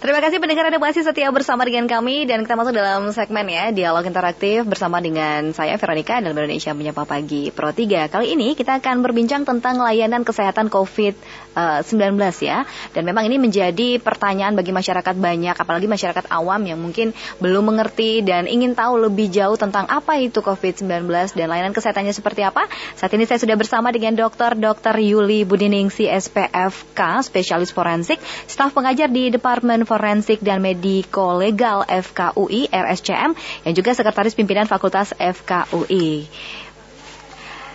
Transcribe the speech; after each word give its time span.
Terima 0.00 0.16
kasih 0.24 0.40
pendengar 0.40 0.64
Anda 0.64 0.80
masih 0.80 1.04
setia 1.04 1.28
bersama 1.28 1.60
dengan 1.68 1.84
kami 1.84 2.24
dan 2.24 2.40
kita 2.48 2.56
masuk 2.56 2.72
dalam 2.72 3.12
segmen 3.12 3.44
ya 3.52 3.68
dialog 3.68 4.00
interaktif 4.00 4.64
bersama 4.64 4.96
dengan 4.96 5.52
saya 5.52 5.76
Veronica 5.76 6.16
dan 6.16 6.32
Indonesia 6.32 6.72
Menyapa 6.72 7.04
Pagi 7.04 7.52
Pro 7.52 7.68
3. 7.68 8.08
Kali 8.08 8.32
ini 8.32 8.56
kita 8.56 8.80
akan 8.80 9.04
berbincang 9.04 9.44
tentang 9.44 9.76
layanan 9.76 10.24
kesehatan 10.24 10.72
COVID-19 10.72 12.16
ya. 12.40 12.64
Dan 12.96 13.04
memang 13.04 13.28
ini 13.28 13.36
menjadi 13.36 14.00
pertanyaan 14.00 14.56
bagi 14.56 14.72
masyarakat 14.72 15.20
banyak 15.20 15.60
apalagi 15.60 15.84
masyarakat 15.84 16.32
awam 16.32 16.64
yang 16.64 16.80
mungkin 16.80 17.12
belum 17.36 17.68
mengerti 17.68 18.24
dan 18.24 18.48
ingin 18.48 18.72
tahu 18.72 19.04
lebih 19.04 19.28
jauh 19.28 19.60
tentang 19.60 19.84
apa 19.84 20.16
itu 20.16 20.40
COVID-19 20.40 21.12
dan 21.36 21.44
layanan 21.44 21.76
kesehatannya 21.76 22.16
seperti 22.16 22.40
apa. 22.40 22.64
Saat 22.96 23.12
ini 23.20 23.28
saya 23.28 23.36
sudah 23.36 23.60
bersama 23.60 23.92
dengan 23.92 24.16
Dr. 24.16 24.56
Dr. 24.56 24.96
Yuli 24.96 25.44
Budiningsi 25.44 26.08
SPFK, 26.08 27.20
spesialis 27.20 27.68
forensik, 27.68 28.16
staf 28.48 28.72
pengajar 28.72 29.12
di 29.12 29.28
Departemen 29.28 29.89
Forensik 29.90 30.38
dan 30.38 30.62
Mediko 30.62 31.34
Legal 31.34 31.82
FKUI 31.82 32.70
RSCM 32.70 33.34
yang 33.66 33.74
juga 33.74 33.90
sekretaris 33.90 34.38
pimpinan 34.38 34.70
Fakultas 34.70 35.10
FKUI. 35.18 36.30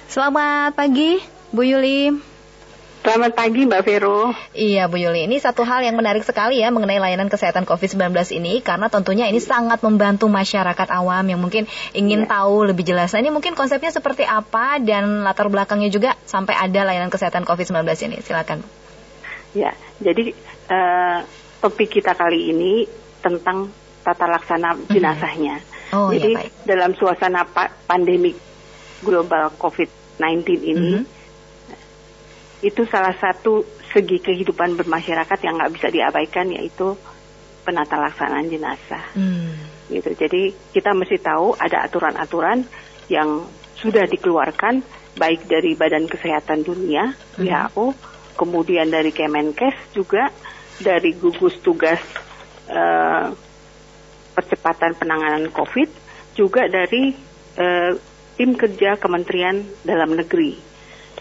Selamat 0.08 0.72
pagi, 0.80 1.20
Bu 1.52 1.68
Yuli. 1.68 2.16
Selamat 3.06 3.38
pagi 3.38 3.70
Mbak 3.70 3.84
Vero. 3.86 4.34
Iya 4.56 4.90
Bu 4.90 4.98
Yuli, 4.98 5.30
ini 5.30 5.38
satu 5.38 5.62
hal 5.62 5.86
yang 5.86 5.94
menarik 5.94 6.26
sekali 6.26 6.58
ya 6.64 6.73
mengenai 6.73 6.98
layanan 6.98 7.30
kesehatan 7.30 7.68
COVID-19 7.68 8.09
ini 8.34 8.66
karena 8.66 8.90
tentunya 8.90 9.30
ini 9.30 9.38
sangat 9.38 9.84
membantu 9.86 10.26
masyarakat 10.26 10.90
awam 10.90 11.22
yang 11.30 11.38
mungkin 11.38 11.70
ingin 11.94 12.26
ya. 12.26 12.32
tahu 12.32 12.66
lebih 12.66 12.82
jelas. 12.82 13.14
Nah 13.14 13.22
ini 13.22 13.30
mungkin 13.30 13.54
konsepnya 13.54 13.94
seperti 13.94 14.26
apa 14.26 14.82
dan 14.82 15.22
latar 15.22 15.52
belakangnya 15.54 15.94
juga 15.94 16.18
sampai 16.26 16.58
ada 16.58 16.82
layanan 16.82 17.14
kesehatan 17.14 17.45
COVID-19 17.45 17.86
ini. 18.09 18.18
Silakan. 18.26 18.66
Ya, 19.54 19.78
jadi 20.02 20.34
uh, 20.73 21.22
topik 21.66 21.98
kita 21.98 22.14
kali 22.14 22.54
ini 22.54 22.86
tentang 23.26 23.73
tata 24.06 24.30
laksana 24.30 24.78
jenazahnya. 24.86 25.58
Oh, 25.89 26.14
jadi 26.14 26.38
ya, 26.38 26.38
baik. 26.45 26.52
dalam 26.70 26.92
suasana 26.94 27.42
pa 27.50 27.73
pandemi 27.89 28.30
global 29.02 29.50
COVID-19 29.58 30.22
ini. 30.62 30.73
Mm 30.73 31.02
-hmm 31.02 31.16
itu 32.66 32.81
salah 32.89 33.14
satu 33.22 33.62
segi 33.94 34.17
kehidupan 34.17 34.73
bermasyarakat 34.73 35.39
yang 35.45 35.62
nggak 35.62 35.73
bisa 35.78 35.88
diabaikan 35.94 36.50
yaitu 36.50 36.98
penata 37.62 38.02
laksanaan 38.02 38.50
jenazah. 38.50 39.06
Hmm. 39.14 39.54
Gitu. 39.86 40.17
Jadi 40.17 40.50
kita 40.73 40.98
mesti 40.98 41.22
tahu 41.22 41.54
ada 41.61 41.86
aturan-aturan 41.86 42.66
yang 43.06 43.45
sudah 43.78 44.09
dikeluarkan 44.09 44.82
baik 45.16 45.45
dari 45.45 45.78
Badan 45.78 46.09
Kesehatan 46.09 46.66
Dunia 46.66 47.14
hmm. 47.14 47.45
WHO, 47.45 47.86
kemudian 48.34 48.89
dari 48.89 49.14
Kemenkes 49.14 49.94
juga 49.94 50.34
dari 50.81 51.16
gugus 51.16 51.56
tugas 51.64 52.02
uh, 52.68 53.31
percepatan 54.36 54.95
penanganan 55.00 55.48
COVID, 55.52 55.90
juga 56.36 56.67
dari 56.67 57.16
uh, 57.59 57.92
tim 58.36 58.52
kerja 58.59 59.00
Kementerian 59.00 59.64
Dalam 59.84 60.16
Negeri. 60.16 60.59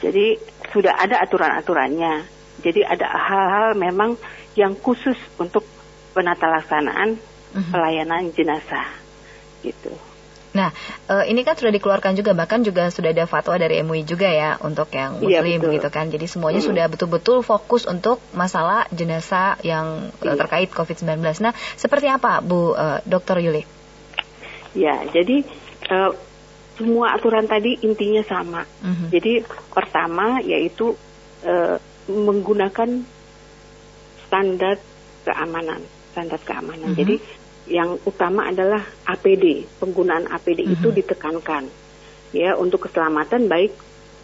Jadi 0.03 0.35
sudah 0.75 0.99
ada 0.99 1.23
aturan-aturannya. 1.23 2.27
Jadi 2.59 2.83
ada 2.83 3.07
hal-hal 3.07 3.79
memang 3.79 4.19
yang 4.59 4.75
khusus 4.79 5.19
untuk 5.39 5.63
penata 6.15 6.47
laksanaan 6.51 7.19
uh-huh. 7.19 7.71
pelayanan 7.71 8.31
jenazah 8.35 8.87
gitu. 9.63 9.95
Nah, 10.55 10.71
uh, 11.11 11.27
ini 11.27 11.43
kan 11.43 11.59
sudah 11.59 11.75
dikeluarkan 11.75 12.15
juga 12.15 12.31
bahkan 12.33 12.63
juga 12.63 12.87
sudah 12.89 13.11
ada 13.11 13.27
fatwa 13.27 13.59
dari 13.59 13.83
MUI 13.83 14.07
juga 14.07 14.31
ya 14.31 14.55
untuk 14.63 14.89
yang 14.95 15.19
iya, 15.19 15.43
muslim 15.43 15.61
ya, 15.67 15.71
gitu 15.77 15.89
kan. 15.91 16.07
Jadi 16.09 16.27
semuanya 16.31 16.63
hmm. 16.63 16.69
sudah 16.71 16.85
betul-betul 16.87 17.43
fokus 17.43 17.85
untuk 17.91 18.23
masalah 18.33 18.87
jenazah 18.95 19.59
yang 19.67 20.15
uh, 20.23 20.37
terkait 20.39 20.71
COVID-19. 20.71 21.19
Nah, 21.43 21.53
seperti 21.75 22.07
apa 22.07 22.39
Bu 22.39 22.73
uh, 22.73 23.03
Dr. 23.03 23.43
Yuli? 23.43 23.67
Ya, 24.75 25.03
jadi 25.11 25.47
uh, 25.91 26.15
semua 26.75 27.15
aturan 27.15 27.47
tadi 27.47 27.79
intinya 27.87 28.23
sama. 28.27 28.63
Mm-hmm. 28.83 29.09
Jadi 29.15 29.33
pertama 29.71 30.43
yaitu 30.43 30.99
uh, 31.47 31.77
menggunakan 32.11 33.07
standar 34.27 34.83
keamanan, 35.23 35.81
standar 36.11 36.41
keamanan. 36.43 36.93
Mm-hmm. 36.93 37.01
Jadi 37.01 37.15
yang 37.65 37.97
utama 38.05 38.49
adalah 38.49 38.85
APD, 39.09 39.65
penggunaan 39.81 40.29
APD 40.29 40.65
mm-hmm. 40.65 40.75
itu 40.77 40.89
ditekankan 40.93 41.65
ya 42.35 42.59
untuk 42.59 42.91
keselamatan 42.91 43.47
baik 43.47 43.73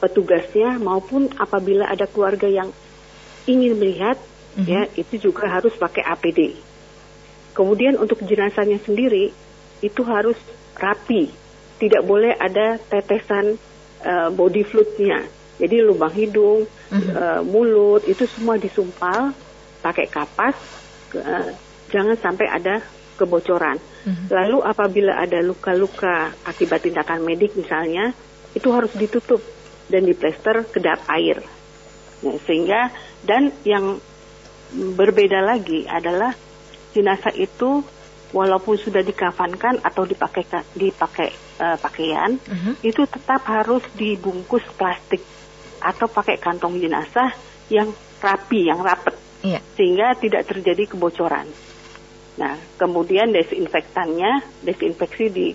petugasnya 0.03 0.77
maupun 0.83 1.31
apabila 1.39 1.87
ada 1.87 2.05
keluarga 2.11 2.51
yang 2.51 2.69
ingin 3.49 3.79
melihat 3.81 4.19
mm-hmm. 4.21 4.67
ya 4.67 4.83
itu 4.99 5.31
juga 5.31 5.49
harus 5.49 5.73
pakai 5.77 6.05
APD. 6.05 6.57
Kemudian 7.57 7.99
untuk 7.99 8.23
jenazahnya 8.23 8.79
sendiri 8.83 9.33
itu 9.81 10.03
harus 10.05 10.37
rapi 10.77 11.33
tidak 11.81 12.05
boleh 12.05 12.37
ada 12.37 12.77
tetesan 12.77 13.57
uh, 14.05 14.29
body 14.29 14.63
fluidnya. 14.69 15.25
Jadi 15.57 15.81
lubang 15.81 16.13
hidung, 16.13 16.69
uh-huh. 16.69 17.13
uh, 17.17 17.41
mulut 17.45 18.05
itu 18.05 18.29
semua 18.29 18.61
disumpal 18.61 19.33
pakai 19.81 20.07
kapas. 20.09 20.57
Uh, 21.17 21.57
jangan 21.89 22.15
sampai 22.21 22.47
ada 22.47 22.85
kebocoran. 23.21 23.77
Uh-huh. 23.77 24.27
Lalu 24.33 24.59
apabila 24.65 25.21
ada 25.21 25.45
luka-luka 25.45 26.33
akibat 26.49 26.89
tindakan 26.89 27.21
medik 27.21 27.53
misalnya, 27.53 28.17
itu 28.57 28.69
harus 28.73 28.91
ditutup 28.97 29.45
dan 29.93 30.09
diplester 30.09 30.65
kedap 30.73 31.05
air. 31.13 31.45
Nah, 32.25 32.37
sehingga 32.49 32.89
dan 33.21 33.53
yang 33.69 34.01
berbeda 34.73 35.45
lagi 35.45 35.85
adalah 35.85 36.33
jenazah 36.97 37.35
itu 37.37 37.85
walaupun 38.31 38.79
sudah 38.79 39.03
dikafankan 39.03 39.83
atau 39.83 40.07
dipakai 40.07 40.47
dipakai 40.73 41.31
uh, 41.59 41.77
pakaian, 41.77 42.39
uh 42.39 42.55
-huh. 42.55 42.75
itu 42.87 43.03
tetap 43.05 43.43
harus 43.51 43.83
dibungkus 43.99 44.63
plastik 44.79 45.21
atau 45.83 46.07
pakai 46.07 46.39
kantong 46.39 46.79
jenazah 46.79 47.35
yang 47.73 47.91
rapi, 48.21 48.69
yang 48.69 48.81
rapet, 48.85 49.17
yeah. 49.43 49.63
sehingga 49.75 50.15
tidak 50.21 50.47
terjadi 50.47 50.95
kebocoran. 50.95 51.49
Nah, 52.41 52.57
kemudian 52.81 53.37
desinfektannya, 53.37 54.65
desinfeksi 54.65 55.29
di 55.29 55.47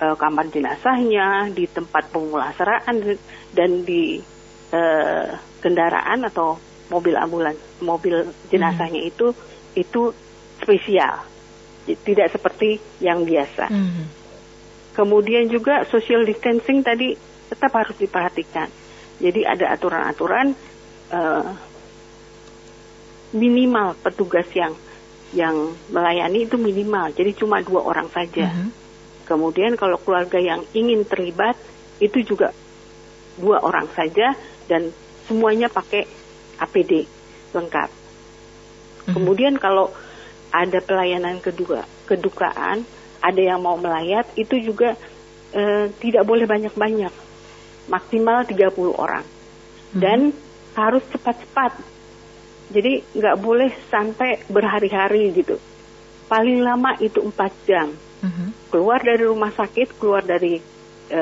uh, 0.00 0.16
kamar 0.16 0.48
jenazahnya, 0.48 1.52
di 1.52 1.68
tempat 1.68 2.08
pemulasaraan 2.08 2.96
dan 3.52 3.70
di 3.84 4.24
uh, 4.72 5.28
kendaraan 5.60 6.24
atau 6.24 6.56
mobil 6.88 7.12
ambulans, 7.16 7.60
mobil 7.84 8.24
jenazahnya 8.48 9.04
-huh. 9.04 9.12
itu 9.12 9.26
itu 9.76 10.02
spesial 10.64 11.34
tidak 11.84 12.32
seperti 12.32 12.80
yang 13.04 13.28
biasa. 13.28 13.68
Hmm. 13.68 14.08
Kemudian 14.96 15.50
juga 15.52 15.84
social 15.84 16.24
distancing 16.24 16.80
tadi 16.80 17.12
tetap 17.52 17.76
harus 17.76 17.92
diperhatikan. 18.00 18.72
Jadi 19.20 19.44
ada 19.44 19.76
aturan-aturan 19.76 20.56
uh, 21.12 21.52
minimal 23.36 23.98
petugas 24.00 24.48
yang 24.56 24.72
yang 25.34 25.74
melayani 25.90 26.46
itu 26.46 26.56
minimal. 26.56 27.10
Jadi 27.10 27.34
cuma 27.34 27.60
dua 27.60 27.82
orang 27.82 28.06
saja. 28.08 28.48
Hmm. 28.48 28.70
Kemudian 29.26 29.74
kalau 29.74 29.98
keluarga 29.98 30.38
yang 30.38 30.62
ingin 30.72 31.02
terlibat 31.04 31.58
itu 31.98 32.22
juga 32.22 32.54
dua 33.34 33.58
orang 33.60 33.90
saja 33.92 34.38
dan 34.70 34.94
semuanya 35.26 35.66
pakai 35.66 36.06
APD 36.62 37.04
lengkap. 37.50 37.90
Hmm. 37.90 39.14
Kemudian 39.18 39.58
kalau 39.58 39.90
ada 40.54 40.78
pelayanan 40.78 41.42
kedua 41.42 41.82
kedukaan, 42.06 42.86
ada 43.18 43.42
yang 43.42 43.58
mau 43.58 43.74
melayat, 43.80 44.28
itu 44.38 44.60
juga 44.60 44.94
e, 45.50 45.90
tidak 45.98 46.22
boleh 46.28 46.44
banyak-banyak, 46.44 47.10
maksimal 47.88 48.44
30 48.46 48.70
orang. 48.94 49.24
Hmm. 49.24 49.98
Dan 49.98 50.20
harus 50.76 51.02
cepat-cepat. 51.10 51.93
Jadi 52.72 53.04
nggak 53.16 53.36
boleh 53.40 53.70
sampai 53.92 54.44
berhari-hari 54.48 55.32
gitu. 55.36 55.60
Paling 56.28 56.64
lama 56.64 56.96
itu 57.00 57.20
4 57.20 57.68
jam. 57.68 57.92
Hmm. 58.24 58.50
Keluar 58.72 59.04
dari 59.04 59.20
rumah 59.20 59.52
sakit, 59.52 60.00
keluar 60.00 60.24
dari 60.24 60.56
e, 61.12 61.20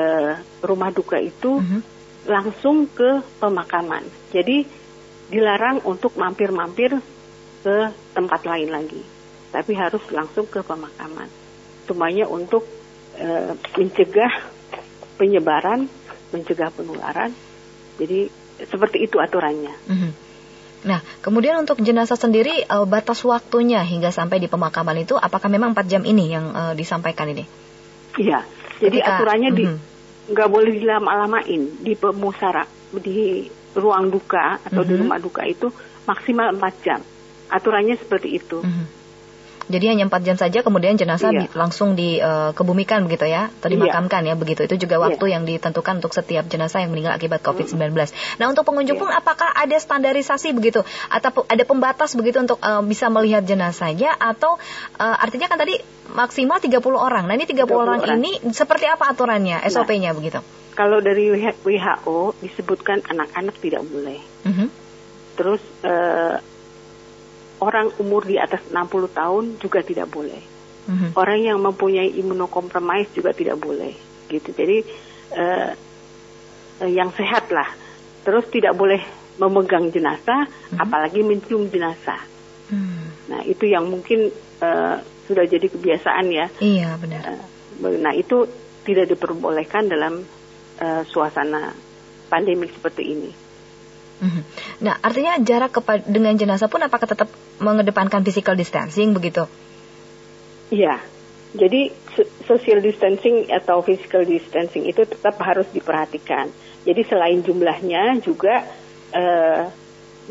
rumah 0.63 0.89
duka 0.95 1.19
itu 1.19 1.59
hmm. 1.59 1.81
langsung 2.31 2.87
ke 2.87 3.19
pemakaman. 3.43 4.07
Jadi 4.31 4.63
dilarang 5.27 5.83
untuk 5.83 6.15
mampir-mampir 6.15 6.95
ke 7.63 7.77
tempat 8.15 8.41
lain 8.47 8.71
lagi 8.71 9.03
tapi 9.53 9.77
harus 9.77 10.01
langsung 10.09 10.49
ke 10.49 10.65
pemakaman. 10.65 11.29
Semuanya 11.85 12.25
untuk 12.25 12.65
e, 13.13 13.53
mencegah 13.77 14.49
penyebaran, 15.21 15.85
mencegah 16.33 16.73
penularan. 16.73 17.29
Jadi 18.01 18.33
seperti 18.65 19.05
itu 19.05 19.21
aturannya. 19.21 19.77
Mm 19.85 19.97
-hmm. 20.01 20.11
Nah, 20.83 20.99
kemudian 21.23 21.55
untuk 21.59 21.79
jenazah 21.79 22.19
sendiri 22.19 22.67
e, 22.67 22.75
batas 22.83 23.23
waktunya 23.23 23.79
hingga 23.83 24.11
sampai 24.11 24.39
di 24.43 24.51
pemakaman 24.51 24.99
itu 24.99 25.15
apakah 25.15 25.47
memang 25.47 25.71
4 25.71 25.87
jam 25.87 26.03
ini 26.03 26.31
yang 26.31 26.51
e, 26.51 26.61
disampaikan 26.75 27.31
ini? 27.31 27.47
Iya. 28.19 28.43
Jadi 28.83 28.99
Ketika, 28.99 29.15
aturannya 29.15 29.49
mm 29.51 29.55
-hmm. 29.55 29.63
di 29.63 29.65
mhm. 29.71 30.31
nggak 30.33 30.49
boleh 30.51 30.71
dilama-lamain 30.75 31.61
di 31.83 31.93
pemusara 31.95 32.63
di 32.99 33.47
ruang 33.73 34.11
duka 34.11 34.59
atau 34.59 34.83
mm 34.83 34.83
-hmm. 34.83 34.87
di 34.87 34.93
mhm. 34.93 35.01
rumah 35.07 35.19
duka 35.23 35.41
itu 35.47 35.67
maksimal 36.03 36.51
4 36.51 36.85
jam. 36.85 36.99
Aturannya 37.47 37.95
seperti 37.95 38.39
itu. 38.43 38.59
Mm 38.59 38.71
-hmm. 38.71 38.85
Jadi 39.71 39.85
hanya 39.87 40.03
empat 40.07 40.21
jam 40.27 40.35
saja 40.35 40.59
kemudian 40.59 40.99
jenazah 40.99 41.31
iya. 41.31 41.47
langsung 41.55 41.95
dikebumikan 41.95 43.03
uh, 43.03 43.05
begitu 43.07 43.25
ya 43.31 43.47
atau 43.47 43.71
iya. 43.71 43.75
dimakamkan 43.79 44.21
iya. 44.27 44.35
ya 44.35 44.39
begitu. 44.39 44.61
Itu 44.67 44.75
juga 44.75 44.99
iya. 44.99 45.03
waktu 45.07 45.25
iya. 45.27 45.33
yang 45.39 45.43
ditentukan 45.47 46.03
untuk 46.03 46.11
setiap 46.11 46.45
jenazah 46.51 46.83
yang 46.83 46.91
meninggal 46.91 47.15
akibat 47.15 47.39
COVID-19. 47.39 47.79
Hmm. 47.79 48.07
Nah, 48.43 48.45
untuk 48.51 48.67
pengunjung 48.67 48.99
iya. 48.99 49.03
pun 49.03 49.09
apakah 49.11 49.49
ada 49.55 49.77
standarisasi 49.79 50.51
begitu 50.51 50.83
atau 51.07 51.47
ada 51.47 51.63
pembatas 51.63 52.15
begitu 52.19 52.43
untuk 52.43 52.59
uh, 52.59 52.83
bisa 52.83 53.07
melihat 53.07 53.43
jenazahnya 53.47 54.11
atau 54.19 54.59
uh, 54.99 55.15
artinya 55.23 55.47
kan 55.47 55.59
tadi 55.59 55.79
maksimal 56.11 56.59
30 56.59 56.79
orang. 56.93 57.23
Nah, 57.25 57.33
ini 57.39 57.47
30, 57.47 57.63
30 57.63 57.71
orang, 57.71 57.99
orang 58.03 58.19
ini 58.19 58.31
seperti 58.51 58.85
apa 58.87 59.07
aturannya, 59.07 59.63
SOP-nya 59.71 60.11
nah, 60.11 60.17
begitu? 60.19 60.39
Kalau 60.73 60.99
dari 60.99 61.29
WHO 61.63 62.33
disebutkan 62.41 63.05
anak-anak 63.05 63.55
tidak 63.61 63.85
boleh. 63.85 64.19
Mm 64.43 64.53
-hmm. 64.53 64.67
Terus 65.37 65.61
uh, 65.85 66.37
orang 67.63 67.87
umur 68.03 68.27
di 68.27 68.35
atas 68.35 68.59
60 68.67 69.07
tahun 69.15 69.43
juga 69.63 69.79
tidak 69.79 70.11
boleh. 70.11 70.43
Mm-hmm. 70.83 71.09
Orang 71.15 71.39
yang 71.39 71.57
mempunyai 71.63 72.11
imunokompromis 72.19 73.07
juga 73.15 73.31
tidak 73.31 73.55
boleh. 73.63 73.95
Gitu. 74.27 74.51
Jadi 74.51 74.77
uh, 75.39 75.71
yang 76.83 77.15
sehat 77.15 77.47
lah. 77.55 77.71
Terus 78.27 78.51
tidak 78.51 78.75
boleh 78.75 78.99
memegang 79.39 79.87
jenazah, 79.89 80.43
mm-hmm. 80.43 80.83
apalagi 80.83 81.23
mencium 81.23 81.71
jenazah. 81.71 82.19
Mm. 82.67 83.03
Nah 83.31 83.41
itu 83.47 83.67
yang 83.67 83.87
mungkin 83.87 84.27
uh, 84.59 84.99
sudah 85.27 85.47
jadi 85.47 85.67
kebiasaan 85.71 86.27
ya. 86.31 86.47
Iya 86.59 86.99
benar. 86.99 87.21
Uh, 87.79 87.95
nah 87.99 88.11
itu 88.11 88.43
tidak 88.83 89.15
diperbolehkan 89.15 89.87
dalam 89.87 90.23
uh, 90.83 91.01
suasana 91.07 91.71
pandemi 92.27 92.67
seperti 92.67 93.03
ini. 93.07 93.42
Mhm. 94.23 94.41
Nah, 94.87 94.95
artinya 95.03 95.35
jarak 95.43 95.75
dengan 96.07 96.31
jenazah 96.39 96.71
pun 96.71 96.79
apakah 96.79 97.11
tetap 97.11 97.27
mengedepankan 97.59 98.23
physical 98.23 98.55
distancing 98.55 99.11
begitu? 99.11 99.43
Iya. 100.71 101.03
Jadi 101.53 101.93
social 102.49 102.81
distancing 102.81 103.45
atau 103.53 103.85
physical 103.85 104.25
distancing 104.25 104.89
itu 104.89 105.05
tetap 105.05 105.37
harus 105.37 105.69
diperhatikan. 105.69 106.49
Jadi 106.81 107.01
selain 107.05 107.45
jumlahnya 107.45 108.17
juga 108.25 108.65
uh, 109.13 109.69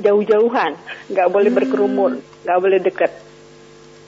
jauh-jauhan, 0.02 0.74
nggak 1.14 1.28
boleh 1.30 1.50
hmm. 1.52 1.58
berkerumun, 1.62 2.12
nggak 2.42 2.58
boleh 2.58 2.78
dekat. 2.82 3.12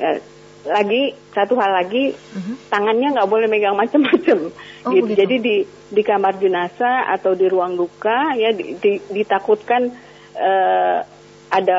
Uh, 0.02 0.18
lagi 0.64 1.12
satu 1.36 1.54
hal 1.60 1.84
lagi 1.84 2.12
uh-huh. 2.12 2.56
tangannya 2.72 3.12
nggak 3.12 3.28
boleh 3.28 3.46
megang 3.48 3.76
macam-macam 3.76 4.48
oh, 4.88 4.92
gitu. 4.96 5.12
jadi 5.12 5.36
di 5.40 5.56
di 5.64 6.02
kamar 6.02 6.40
jenazah 6.40 7.12
atau 7.12 7.36
di 7.36 7.46
ruang 7.46 7.76
duka 7.76 8.32
ya 8.34 8.50
di, 8.56 8.80
di, 8.80 8.96
ditakutkan 9.12 9.92
uh, 10.34 10.98
ada 11.52 11.76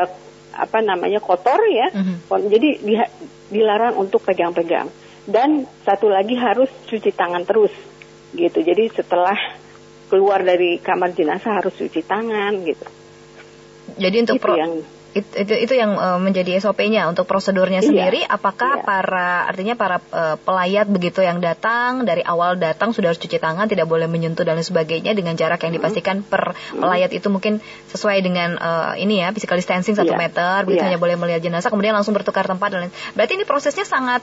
apa 0.56 0.80
namanya 0.86 1.20
kotor 1.20 1.60
ya 1.68 1.90
uh-huh. 1.92 2.46
jadi 2.46 2.70
di, 2.80 2.94
dilarang 3.50 3.98
untuk 3.98 4.22
pegang-pegang 4.22 4.88
dan 5.26 5.66
satu 5.82 6.06
lagi 6.06 6.38
harus 6.38 6.70
cuci 6.86 7.10
tangan 7.10 7.42
terus 7.44 7.74
gitu 8.38 8.62
jadi 8.62 8.94
setelah 8.94 9.38
keluar 10.06 10.46
dari 10.46 10.78
kamar 10.78 11.18
jenazah 11.18 11.58
harus 11.58 11.74
cuci 11.74 12.06
tangan 12.06 12.54
gitu 12.62 12.86
jadi 13.98 14.18
untuk 14.22 14.38
pro 14.38 14.54
yang 14.54 14.95
itu, 15.16 15.32
itu, 15.48 15.54
itu 15.56 15.74
yang 15.80 15.96
uh, 15.96 16.20
menjadi 16.20 16.60
SOP-nya 16.60 17.08
untuk 17.08 17.24
prosedurnya 17.24 17.80
iya, 17.80 17.88
sendiri. 17.88 18.22
Apakah 18.28 18.78
iya. 18.78 18.84
para 18.84 19.30
artinya 19.48 19.80
para 19.80 20.04
uh, 20.12 20.36
pelayat 20.36 20.92
begitu 20.92 21.24
yang 21.24 21.40
datang 21.40 22.04
dari 22.04 22.20
awal 22.20 22.60
datang 22.60 22.92
sudah 22.92 23.16
harus 23.16 23.22
cuci 23.24 23.40
tangan, 23.40 23.72
tidak 23.72 23.88
boleh 23.88 24.12
menyentuh 24.12 24.44
dan 24.44 24.60
lain 24.60 24.68
sebagainya 24.68 25.16
dengan 25.16 25.40
jarak 25.40 25.64
yang 25.64 25.72
dipastikan 25.72 26.20
per 26.20 26.52
pelayat 26.76 27.16
itu 27.16 27.32
mungkin 27.32 27.64
sesuai 27.96 28.20
dengan 28.28 28.60
uh, 28.60 28.94
ini 29.00 29.24
ya 29.24 29.32
physical 29.32 29.56
distancing 29.56 29.96
satu 29.96 30.12
iya. 30.12 30.20
meter, 30.20 30.68
begitu 30.68 30.84
iya. 30.84 30.92
hanya 30.92 31.00
boleh 31.00 31.16
melihat 31.16 31.40
jenazah, 31.40 31.72
kemudian 31.72 31.96
langsung 31.96 32.12
bertukar 32.12 32.44
tempat 32.44 32.76
dan 32.76 32.80
lain. 32.84 32.94
Berarti 33.16 33.40
ini 33.40 33.48
prosesnya 33.48 33.88
sangat 33.88 34.20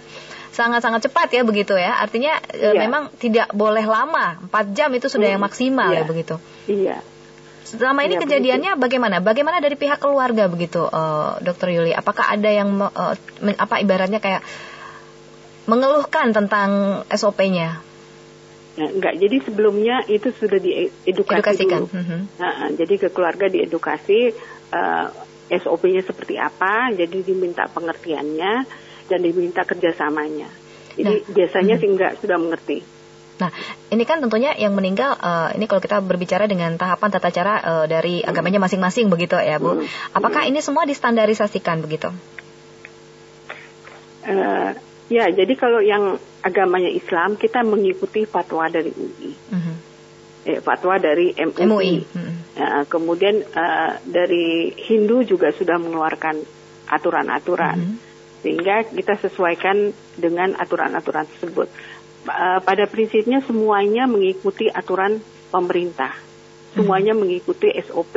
sangat 0.52 0.84
sangat 0.84 1.08
cepat 1.08 1.32
ya 1.32 1.40
begitu 1.40 1.72
ya. 1.72 1.96
Artinya 2.04 2.36
iya. 2.52 2.76
memang 2.76 3.08
tidak 3.16 3.48
boleh 3.56 3.88
lama, 3.88 4.36
4 4.44 4.76
jam 4.76 4.92
itu 4.92 5.08
sudah 5.08 5.32
hmm. 5.32 5.34
yang 5.40 5.42
maksimal 5.42 5.88
iya. 5.88 6.04
ya 6.04 6.04
begitu. 6.04 6.34
Iya. 6.68 6.96
Selama 7.62 8.04
ini 8.04 8.18
ya, 8.18 8.20
kejadiannya 8.26 8.70
begitu. 8.74 8.84
bagaimana? 8.84 9.16
Bagaimana 9.22 9.58
dari 9.62 9.76
pihak 9.78 10.02
keluarga 10.02 10.50
begitu, 10.50 10.84
uh, 10.84 11.38
Dokter 11.40 11.72
Yuli? 11.72 11.94
Apakah 11.94 12.34
ada 12.34 12.50
yang 12.50 12.74
uh, 12.76 13.14
men, 13.40 13.56
apa 13.56 13.80
ibaratnya 13.80 14.18
kayak 14.18 14.42
mengeluhkan 15.70 16.34
tentang 16.34 17.02
SOP-nya? 17.08 17.80
Ya, 18.72 18.88
enggak, 18.88 19.20
jadi 19.20 19.36
sebelumnya 19.44 20.00
itu 20.08 20.32
sudah 20.32 20.56
diedukasi 20.56 21.68
dulu. 21.68 21.92
Mm 21.92 22.04
-hmm. 22.08 22.20
nah, 22.40 22.72
jadi 22.72 22.94
ke 22.96 23.08
keluarga 23.12 23.46
diedukasi 23.52 24.32
uh, 24.72 25.06
SOP-nya 25.52 26.00
seperti 26.00 26.40
apa, 26.40 26.88
jadi 26.96 27.20
diminta 27.20 27.68
pengertiannya 27.68 28.64
dan 29.12 29.20
diminta 29.20 29.68
kerjasamanya. 29.68 30.48
Jadi 30.96 31.14
nah, 31.20 31.28
biasanya 31.36 31.76
mm 31.76 31.80
-hmm. 31.80 31.80
sih 31.84 31.88
enggak 31.92 32.12
sudah 32.24 32.36
mengerti. 32.40 32.78
Nah, 33.40 33.50
ini 33.88 34.04
kan 34.04 34.20
tentunya 34.20 34.52
yang 34.54 34.76
meninggal 34.76 35.16
uh, 35.16 35.50
ini 35.56 35.64
kalau 35.64 35.80
kita 35.80 36.04
berbicara 36.04 36.44
dengan 36.44 36.76
tahapan 36.76 37.08
tata 37.08 37.30
cara 37.32 37.54
uh, 37.62 37.84
dari 37.88 38.20
agamanya 38.20 38.60
masing-masing 38.60 39.08
begitu 39.08 39.38
ya, 39.40 39.56
Bu. 39.56 39.82
Apakah 40.12 40.44
ini 40.44 40.60
semua 40.60 40.84
distandarisasikan 40.84 41.80
begitu? 41.80 42.12
Uh, 44.22 44.76
ya, 45.10 45.26
jadi 45.32 45.52
kalau 45.58 45.82
yang 45.82 46.20
agamanya 46.42 46.90
Islam 46.90 47.38
kita 47.38 47.62
mengikuti 47.66 48.26
fatwa 48.26 48.70
dari 48.70 48.90
UI. 48.94 49.30
Uh 49.50 49.56
-huh. 49.58 49.76
eh, 50.46 50.58
fatwa 50.62 50.98
dari 50.98 51.34
MUI. 51.34 51.66
MUI. 51.66 51.96
-huh. 52.02 52.18
uh, 52.58 52.84
kemudian 52.86 53.42
uh, 53.42 53.98
dari 54.06 54.74
Hindu 54.76 55.26
juga 55.26 55.50
sudah 55.54 55.78
mengeluarkan 55.78 56.38
aturan-aturan. 56.90 57.78
Uh 57.78 57.88
-huh. 57.94 58.10
Sehingga 58.42 58.82
kita 58.90 59.14
sesuaikan 59.22 59.94
dengan 60.18 60.58
aturan-aturan 60.58 61.30
tersebut. 61.30 61.70
Eh, 62.22 62.60
pada 62.62 62.86
prinsipnya 62.86 63.42
semuanya 63.42 64.06
mengikuti 64.06 64.70
aturan 64.70 65.18
pemerintah. 65.50 66.14
Semuanya 66.70 67.18
mengikuti 67.18 67.66
SOP 67.82 68.14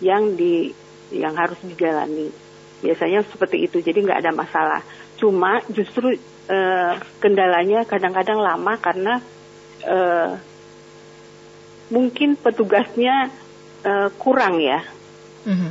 yang 0.00 0.32
di 0.32 0.72
yang 1.12 1.36
harus 1.36 1.60
dijalani. 1.60 2.32
Biasanya 2.80 3.20
seperti 3.28 3.68
itu, 3.68 3.84
jadi 3.84 4.00
nggak 4.00 4.20
ada 4.24 4.32
masalah. 4.32 4.80
Cuma 5.20 5.60
justru 5.70 6.16
uh, 6.50 6.92
kendalanya 7.22 7.84
kadang-kadang 7.86 8.40
lama 8.40 8.74
karena 8.80 9.20
uh, 9.86 10.34
mungkin 11.92 12.40
petugasnya 12.40 13.28
uh, 13.86 14.08
kurang 14.18 14.58
ya. 14.58 14.82
Mm-hmm. 15.46 15.70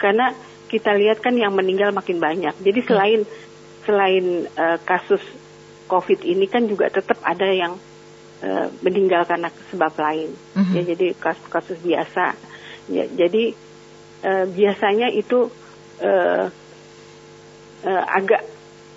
Karena 0.00 0.32
kita 0.70 0.94
lihat 0.94 1.18
kan 1.20 1.34
yang 1.34 1.52
meninggal 1.52 1.90
makin 1.90 2.22
banyak. 2.22 2.54
Jadi 2.62 2.80
selain 2.86 3.20
mm. 3.26 3.30
selain 3.84 4.24
uh, 4.56 4.78
kasus 4.86 5.20
COVID 5.88 6.20
ini 6.28 6.44
kan 6.46 6.68
juga 6.68 6.92
tetap 6.92 7.16
ada 7.24 7.48
yang 7.48 7.80
uh, 8.44 8.68
meninggal 8.84 9.24
karena 9.24 9.48
sebab 9.72 9.92
lain. 9.96 10.30
Mm-hmm. 10.54 10.74
Ya, 10.76 10.82
jadi 10.94 11.06
kasus-kasus 11.16 11.78
biasa. 11.80 12.36
Ya, 12.92 13.04
jadi 13.08 13.56
uh, 14.24 14.44
biasanya 14.52 15.08
itu 15.10 15.48
uh, 16.04 16.44
uh, 17.84 18.04
agak 18.12 18.44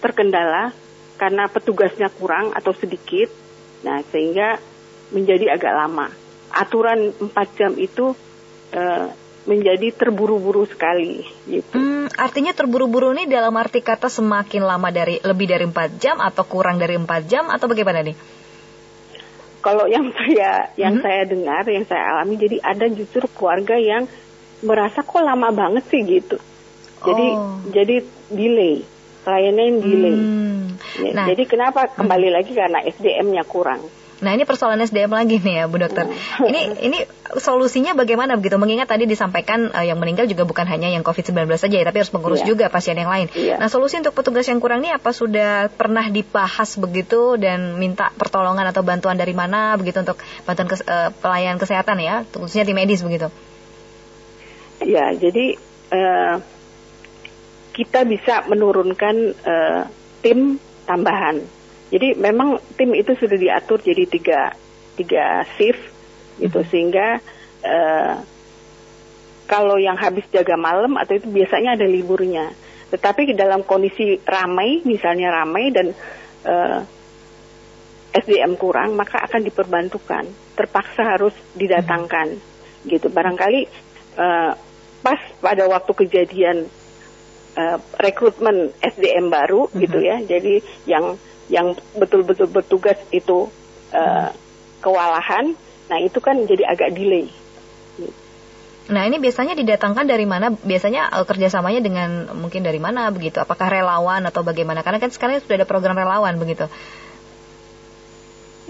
terkendala 0.03 0.75
karena 1.15 1.47
petugasnya 1.47 2.11
kurang 2.11 2.51
atau 2.51 2.75
sedikit. 2.75 3.31
Nah, 3.81 4.03
sehingga 4.11 4.61
menjadi 5.09 5.55
agak 5.57 5.73
lama. 5.73 6.07
Aturan 6.51 7.15
4 7.15 7.57
jam 7.57 7.71
itu 7.79 8.11
uh, 8.75 9.07
menjadi 9.41 9.89
terburu-buru 9.89 10.69
sekali 10.69 11.25
gitu. 11.49 11.73
Hmm, 11.73 12.05
artinya 12.13 12.53
terburu-buru 12.53 13.17
ini 13.17 13.25
dalam 13.25 13.53
arti 13.57 13.81
kata 13.81 14.05
semakin 14.05 14.61
lama 14.61 14.93
dari 14.93 15.17
lebih 15.17 15.49
dari 15.49 15.65
empat 15.65 15.97
jam 15.97 16.21
atau 16.21 16.45
kurang 16.45 16.77
dari 16.77 16.93
empat 16.93 17.25
jam 17.25 17.49
atau 17.49 17.65
bagaimana 17.65 18.05
nih? 18.05 18.13
Kalau 19.65 19.89
yang 19.89 20.13
saya 20.17 20.69
yang 20.77 21.01
hmm. 21.01 21.03
saya 21.05 21.21
dengar, 21.25 21.63
yang 21.65 21.85
saya 21.89 22.03
alami, 22.17 22.37
jadi 22.37 22.57
ada 22.61 22.85
justru 22.93 23.25
keluarga 23.33 23.81
yang 23.81 24.05
merasa 24.61 25.01
kok 25.01 25.25
lama 25.25 25.49
banget 25.49 25.89
sih 25.89 26.01
gitu. 26.05 26.37
Jadi 27.01 27.27
oh. 27.33 27.57
jadi 27.73 28.05
delay, 28.29 28.85
kliennya 29.25 29.63
yang 29.65 29.79
delay. 29.81 30.17
Hmm. 30.17 30.65
Ya, 31.01 31.11
nah, 31.17 31.25
jadi 31.33 31.43
kenapa 31.49 31.89
kembali 31.97 32.29
hmm. 32.29 32.35
lagi 32.37 32.51
karena 32.53 32.79
SDM-nya 32.85 33.43
kurang. 33.49 33.81
Nah 34.21 34.37
ini 34.37 34.45
persoalan 34.45 34.77
SDM 34.85 35.09
lagi 35.09 35.41
nih 35.41 35.55
ya 35.61 35.65
Bu 35.65 35.81
Dokter. 35.81 36.05
Ini 36.37 36.77
ini 36.85 36.99
solusinya 37.41 37.97
bagaimana 37.97 38.37
begitu? 38.37 38.61
Mengingat 38.61 38.93
tadi 38.93 39.09
disampaikan 39.09 39.73
uh, 39.73 39.81
yang 39.81 39.97
meninggal 39.97 40.29
juga 40.29 40.45
bukan 40.45 40.69
hanya 40.69 40.93
yang 40.93 41.01
COVID-19 41.01 41.49
saja 41.57 41.75
ya, 41.81 41.85
tapi 41.85 42.05
harus 42.05 42.13
mengurus 42.13 42.45
yeah. 42.45 42.49
juga 42.53 42.65
pasien 42.69 42.93
yang 42.93 43.09
lain. 43.09 43.33
Yeah. 43.33 43.57
Nah 43.57 43.67
solusi 43.67 43.97
untuk 43.97 44.13
petugas 44.13 44.45
yang 44.45 44.61
kurang 44.61 44.85
ini 44.85 44.93
apa 44.93 45.09
sudah 45.09 45.73
pernah 45.73 46.05
dibahas 46.07 46.77
begitu 46.77 47.35
dan 47.41 47.81
minta 47.81 48.13
pertolongan 48.13 48.69
atau 48.69 48.85
bantuan 48.85 49.17
dari 49.17 49.33
mana 49.33 49.73
begitu 49.73 50.05
untuk 50.05 50.21
bantuan 50.45 50.69
kes, 50.69 50.85
uh, 50.85 51.09
pelayanan 51.17 51.57
kesehatan 51.57 51.97
ya, 51.97 52.21
khususnya 52.29 52.63
di 52.63 52.77
medis 52.77 53.01
begitu? 53.01 53.33
Ya 54.85 55.09
jadi 55.17 55.57
uh, 55.89 56.35
kita 57.73 58.05
bisa 58.05 58.45
menurunkan 58.45 59.15
uh, 59.33 59.81
tim 60.21 60.61
tambahan 60.85 61.60
jadi 61.91 62.15
memang 62.15 62.57
tim 62.79 62.95
itu 62.95 63.11
sudah 63.19 63.37
diatur 63.37 63.83
jadi 63.83 64.03
tiga 64.07 64.55
tiga 64.95 65.43
shift 65.59 65.83
gitu 66.39 66.63
hmm. 66.63 66.69
sehingga 66.71 67.07
uh, 67.67 68.15
kalau 69.51 69.75
yang 69.75 69.99
habis 69.99 70.23
jaga 70.31 70.55
malam 70.55 70.95
atau 70.95 71.19
itu 71.19 71.27
biasanya 71.27 71.75
ada 71.75 71.83
liburnya. 71.83 72.55
Tetapi 72.87 73.35
dalam 73.35 73.67
kondisi 73.67 74.15
ramai, 74.23 74.79
misalnya 74.87 75.27
ramai 75.43 75.75
dan 75.75 75.91
uh, 76.47 76.79
eh, 78.15 78.19
SDM 78.23 78.55
kurang, 78.55 78.95
maka 78.95 79.19
akan 79.27 79.43
diperbantukan. 79.43 80.55
Terpaksa 80.55 81.03
harus 81.03 81.35
didatangkan, 81.55 82.39
gitu. 82.87 83.11
Barangkali 83.11 83.67
uh, 84.15 84.55
pas 85.03 85.19
pada 85.43 85.67
waktu 85.67 85.91
kejadian 85.99 86.67
uh, 87.59 87.77
rekrutmen 87.99 88.71
SDM 88.79 89.27
baru, 89.31 89.67
gitu 89.75 89.99
ya. 89.99 90.19
Jadi 90.23 90.63
yang 90.87 91.19
yang 91.51 91.75
betul-betul 91.99 92.47
bertugas 92.47 92.95
itu 93.11 93.51
uh, 93.91 94.29
kewalahan, 94.79 95.51
nah 95.91 95.99
itu 95.99 96.23
kan 96.23 96.39
jadi 96.47 96.63
agak 96.71 96.95
delay. 96.95 97.27
Nah 98.91 99.03
ini 99.05 99.19
biasanya 99.19 99.53
didatangkan 99.53 100.07
dari 100.07 100.23
mana? 100.23 100.55
Biasanya 100.55 101.11
uh, 101.11 101.27
kerjasamanya 101.27 101.83
dengan 101.83 102.31
mungkin 102.39 102.63
dari 102.63 102.79
mana 102.79 103.11
begitu? 103.11 103.43
Apakah 103.43 103.67
relawan 103.67 104.23
atau 104.23 104.41
bagaimana? 104.47 104.81
Karena 104.81 105.03
kan 105.03 105.11
sekarang 105.11 105.43
sudah 105.43 105.61
ada 105.61 105.67
program 105.67 105.99
relawan 105.99 106.39
begitu. 106.39 106.71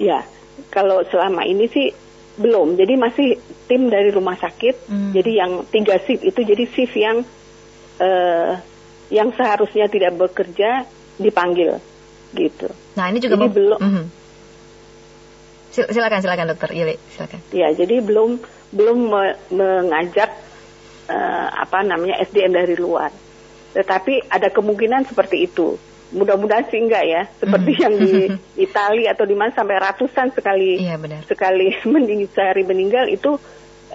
Ya, 0.02 0.26
kalau 0.74 1.06
selama 1.06 1.46
ini 1.46 1.70
sih 1.70 1.94
belum. 2.42 2.76
Jadi 2.82 2.94
masih 2.98 3.28
tim 3.70 3.94
dari 3.94 4.10
rumah 4.10 4.36
sakit. 4.36 4.90
Hmm. 4.90 5.12
Jadi 5.14 5.32
yang 5.38 5.70
tiga 5.70 6.02
shift 6.02 6.26
itu 6.26 6.42
jadi 6.42 6.64
shift 6.66 6.98
yang 6.98 7.22
uh, 8.02 8.54
yang 9.14 9.30
seharusnya 9.38 9.86
tidak 9.86 10.18
bekerja 10.18 10.90
dipanggil 11.22 11.78
gitu. 12.36 12.68
Nah 12.96 13.12
ini 13.12 13.20
juga 13.20 13.36
jadi 13.40 13.52
belum. 13.52 13.80
Mm 13.80 13.92
-hmm. 13.92 14.06
Silakan 15.72 16.20
silakan 16.20 16.52
dokter 16.52 16.70
Yuli 16.76 16.96
silakan. 17.16 17.40
Ya 17.56 17.72
jadi 17.72 18.04
belum 18.04 18.40
belum 18.76 18.98
me 19.08 19.24
mengajak 19.52 20.32
uh, 21.12 21.48
apa 21.52 21.84
namanya 21.84 22.20
SDM 22.24 22.56
dari 22.56 22.76
luar. 22.76 23.12
Tetapi 23.72 24.28
ada 24.28 24.52
kemungkinan 24.52 25.08
seperti 25.08 25.48
itu. 25.48 25.80
Mudah-mudahan 26.12 26.68
sih 26.68 26.76
enggak 26.76 27.08
ya, 27.08 27.24
seperti 27.40 27.72
mm. 27.72 27.82
yang 27.88 27.94
di 27.96 28.14
Italia 28.68 29.16
atau 29.16 29.24
di 29.24 29.32
mana 29.32 29.56
sampai 29.56 29.80
ratusan 29.80 30.36
sekali 30.36 30.84
iya, 30.84 31.00
benar. 31.00 31.24
sekali 31.24 31.72
mening 31.92 32.28
sehari 32.28 32.68
meninggal 32.68 33.08
itu 33.08 33.40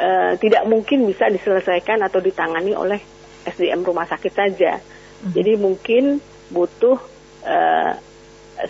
uh, 0.01 0.33
tidak 0.41 0.65
mungkin 0.65 1.05
bisa 1.05 1.29
diselesaikan 1.29 2.01
atau 2.01 2.25
ditangani 2.25 2.73
oleh 2.73 3.01
SDM 3.45 3.85
rumah 3.85 4.09
sakit 4.09 4.33
saja. 4.33 4.81
Mm. 5.29 5.33
Jadi 5.37 5.53
mungkin 5.61 6.05
butuh 6.49 6.97
uh, 7.45 7.93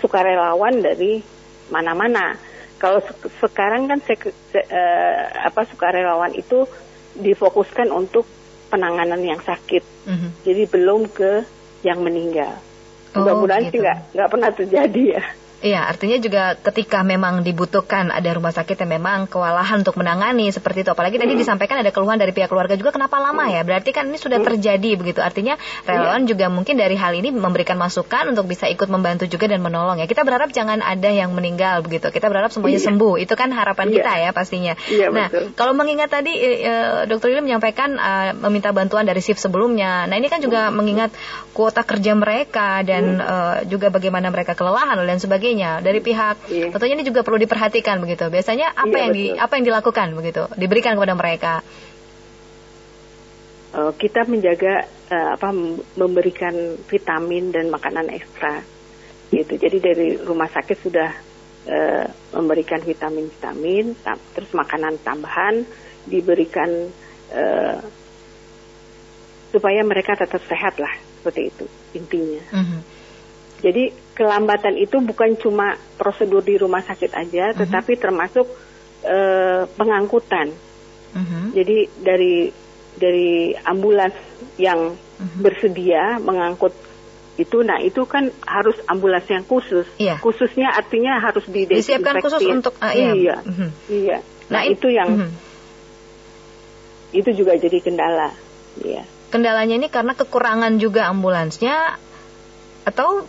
sukarelawan 0.01 0.83
dari 0.83 1.23
mana-mana 1.71 2.39
kalau 2.77 3.01
sekarang 3.41 3.89
kan 3.89 3.99
se 4.05 4.15
se 4.53 4.61
uh, 4.61 5.21
apa 5.49 5.65
sukarelawan 5.65 6.37
itu 6.37 6.69
difokuskan 7.17 7.89
untuk 7.89 8.29
penanganan 8.69 9.23
yang 9.25 9.41
sakit, 9.41 9.81
mm 10.05 10.17
-hmm. 10.17 10.31
jadi 10.45 10.63
belum 10.69 11.09
ke 11.09 11.49
yang 11.81 12.05
meninggal. 12.05 12.61
Oh, 13.17 13.25
Mudah-mudahan 13.25 13.63
gitu. 13.69 13.73
sih 13.73 13.79
nggak 13.81 13.99
nggak 14.13 14.29
pernah 14.29 14.51
terjadi 14.53 15.03
ya. 15.17 15.25
Iya, 15.65 15.89
artinya 15.89 16.21
juga 16.21 16.53
ketika 16.61 17.01
memang 17.01 17.41
dibutuhkan 17.41 18.13
ada 18.13 18.29
rumah 18.37 18.53
sakit 18.53 18.77
yang 18.77 19.01
memang 19.01 19.25
kewalahan 19.25 19.81
untuk 19.81 19.97
menangani 19.97 20.53
seperti 20.53 20.85
itu. 20.85 20.93
Apalagi 20.93 21.17
tadi 21.17 21.33
disampaikan 21.33 21.81
ada 21.81 21.89
keluhan 21.89 22.21
dari 22.21 22.37
pihak 22.37 22.53
keluarga 22.53 22.77
juga 22.77 22.93
kenapa 22.93 23.17
lama 23.17 23.49
ya? 23.49 23.65
Berarti 23.65 23.89
kan 23.97 24.13
ini 24.13 24.21
sudah 24.21 24.37
terjadi 24.45 25.01
begitu. 25.01 25.25
Artinya 25.25 25.57
relawan 25.89 26.29
juga 26.29 26.53
mungkin 26.53 26.77
dari 26.77 27.01
hal 27.01 27.17
ini 27.17 27.33
memberikan 27.33 27.81
masukan 27.81 28.37
untuk 28.37 28.53
bisa 28.53 28.69
ikut 28.69 28.85
membantu 28.93 29.25
juga 29.25 29.49
dan 29.49 29.65
menolong 29.65 29.97
ya. 29.97 30.05
Kita 30.05 30.29
berharap 30.29 30.53
jangan 30.53 30.85
ada 30.85 31.09
yang 31.09 31.33
meninggal 31.33 31.81
begitu. 31.81 32.13
Kita 32.13 32.29
berharap 32.29 32.53
semuanya 32.53 32.77
iya. 32.77 32.87
sembuh. 32.93 33.15
Itu 33.17 33.33
kan 33.33 33.49
harapan 33.49 33.87
iya. 33.89 33.95
kita 33.97 34.13
ya 34.29 34.31
pastinya. 34.37 34.75
Iya, 34.93 35.07
nah, 35.09 35.33
betul. 35.33 35.57
kalau 35.57 35.73
mengingat 35.73 36.13
tadi 36.13 36.37
e, 36.37 36.51
e, 36.69 36.75
Dokter 37.09 37.33
Yuli 37.33 37.49
menyampaikan 37.49 37.97
e, 37.97 38.13
meminta 38.45 38.77
bantuan 38.77 39.09
dari 39.09 39.25
shift 39.25 39.41
sebelumnya. 39.41 40.05
Nah, 40.05 40.21
ini 40.21 40.29
kan 40.29 40.45
juga 40.45 40.69
mengingat 40.69 41.17
kuota 41.57 41.81
kerja 41.81 42.13
mereka 42.13 42.85
dan 42.85 43.19
juga 43.71 43.89
bagaimana 43.89 44.29
mereka 44.29 44.53
kelelahan 44.53 45.01
dan 45.01 45.17
sebagainya 45.17 45.46
sebagainya 45.47 45.79
dari 45.79 46.01
pihak 46.03 46.37
iya. 46.51 46.67
tentunya 46.75 46.95
ini 46.99 47.07
juga 47.07 47.23
perlu 47.23 47.39
diperhatikan 47.39 48.03
begitu. 48.03 48.27
Biasanya 48.27 48.75
apa 48.75 48.91
iya, 48.91 49.03
yang 49.07 49.13
betul. 49.15 49.23
di 49.23 49.25
apa 49.39 49.53
yang 49.55 49.65
dilakukan 49.71 50.09
begitu? 50.19 50.43
Diberikan 50.59 50.93
kepada 50.99 51.15
mereka. 51.15 51.55
Uh, 53.77 53.93
kita 53.95 54.27
menjaga 54.27 54.91
uh, 55.13 55.31
apa 55.39 55.49
memberikan 55.95 56.55
vitamin 56.91 57.55
dan 57.55 57.71
makanan 57.71 58.11
ekstra 58.11 58.67
gitu. 59.31 59.55
Jadi 59.55 59.79
dari 59.79 60.09
rumah 60.19 60.51
sakit 60.51 60.79
sudah 60.83 61.11
uh, 61.71 62.07
memberikan 62.35 62.83
vitamin-vitamin, 62.83 63.95
terus 64.35 64.51
makanan 64.51 64.99
tambahan 65.03 65.63
diberikan 66.07 66.91
uh, 67.31 67.79
supaya 69.55 69.83
mereka 69.87 70.19
tetap 70.19 70.43
sehat 70.47 70.79
lah 70.83 70.95
seperti 71.23 71.55
itu 71.55 71.67
intinya. 71.95 72.43
Mm 72.55 72.65
-hmm. 72.65 72.81
Jadi 73.57 73.85
kelambatan 74.17 74.81
itu 74.81 74.97
bukan 75.05 75.37
cuma 75.37 75.77
prosedur 76.01 76.41
di 76.41 76.57
rumah 76.57 76.81
sakit 76.81 77.13
aja, 77.13 77.45
uh 77.45 77.49
mhm. 77.53 77.55
-huh. 77.55 77.61
tetapi 77.61 77.93
termasuk 78.01 78.47
uh, 79.05 79.69
pengangkutan. 79.77 80.57
Uh 81.13 81.19
mhm. 81.21 81.27
-huh. 81.29 81.45
Jadi 81.53 81.79
dari 82.01 82.35
dari 82.97 83.53
ambulans 83.61 84.17
yang 84.57 84.97
uh 84.97 85.21
mhm. 85.21 85.29
-huh. 85.29 85.41
bersedia 85.45 86.17
mengangkut 86.17 86.73
itu, 87.37 87.61
nah 87.61 87.77
itu 87.85 88.09
kan 88.09 88.33
harus 88.49 88.81
ambulans 88.89 89.29
yang 89.29 89.45
khusus. 89.45 89.85
Iya. 90.01 90.17
Khususnya 90.25 90.73
artinya 90.73 91.21
harus 91.21 91.45
disiapkan 91.45 92.25
khusus 92.25 92.41
untuk 92.49 92.73
uh, 92.81 92.97
iya. 92.97 93.13
Iya. 93.13 93.37
Uh 93.45 93.53
-huh. 93.53 93.71
iya. 93.93 94.19
Nah, 94.49 94.63
nah 94.63 94.63
itu 94.65 94.89
yang 94.89 95.11
uh 95.13 95.29
-huh. 95.29 95.33
itu 97.13 97.31
juga 97.37 97.53
jadi 97.61 97.79
kendala. 97.85 98.33
Iya. 98.81 99.05
Kendalanya 99.29 99.77
ini 99.77 99.93
karena 99.93 100.17
kekurangan 100.17 100.81
juga 100.81 101.13
ambulansnya 101.13 102.01
atau 102.87 103.27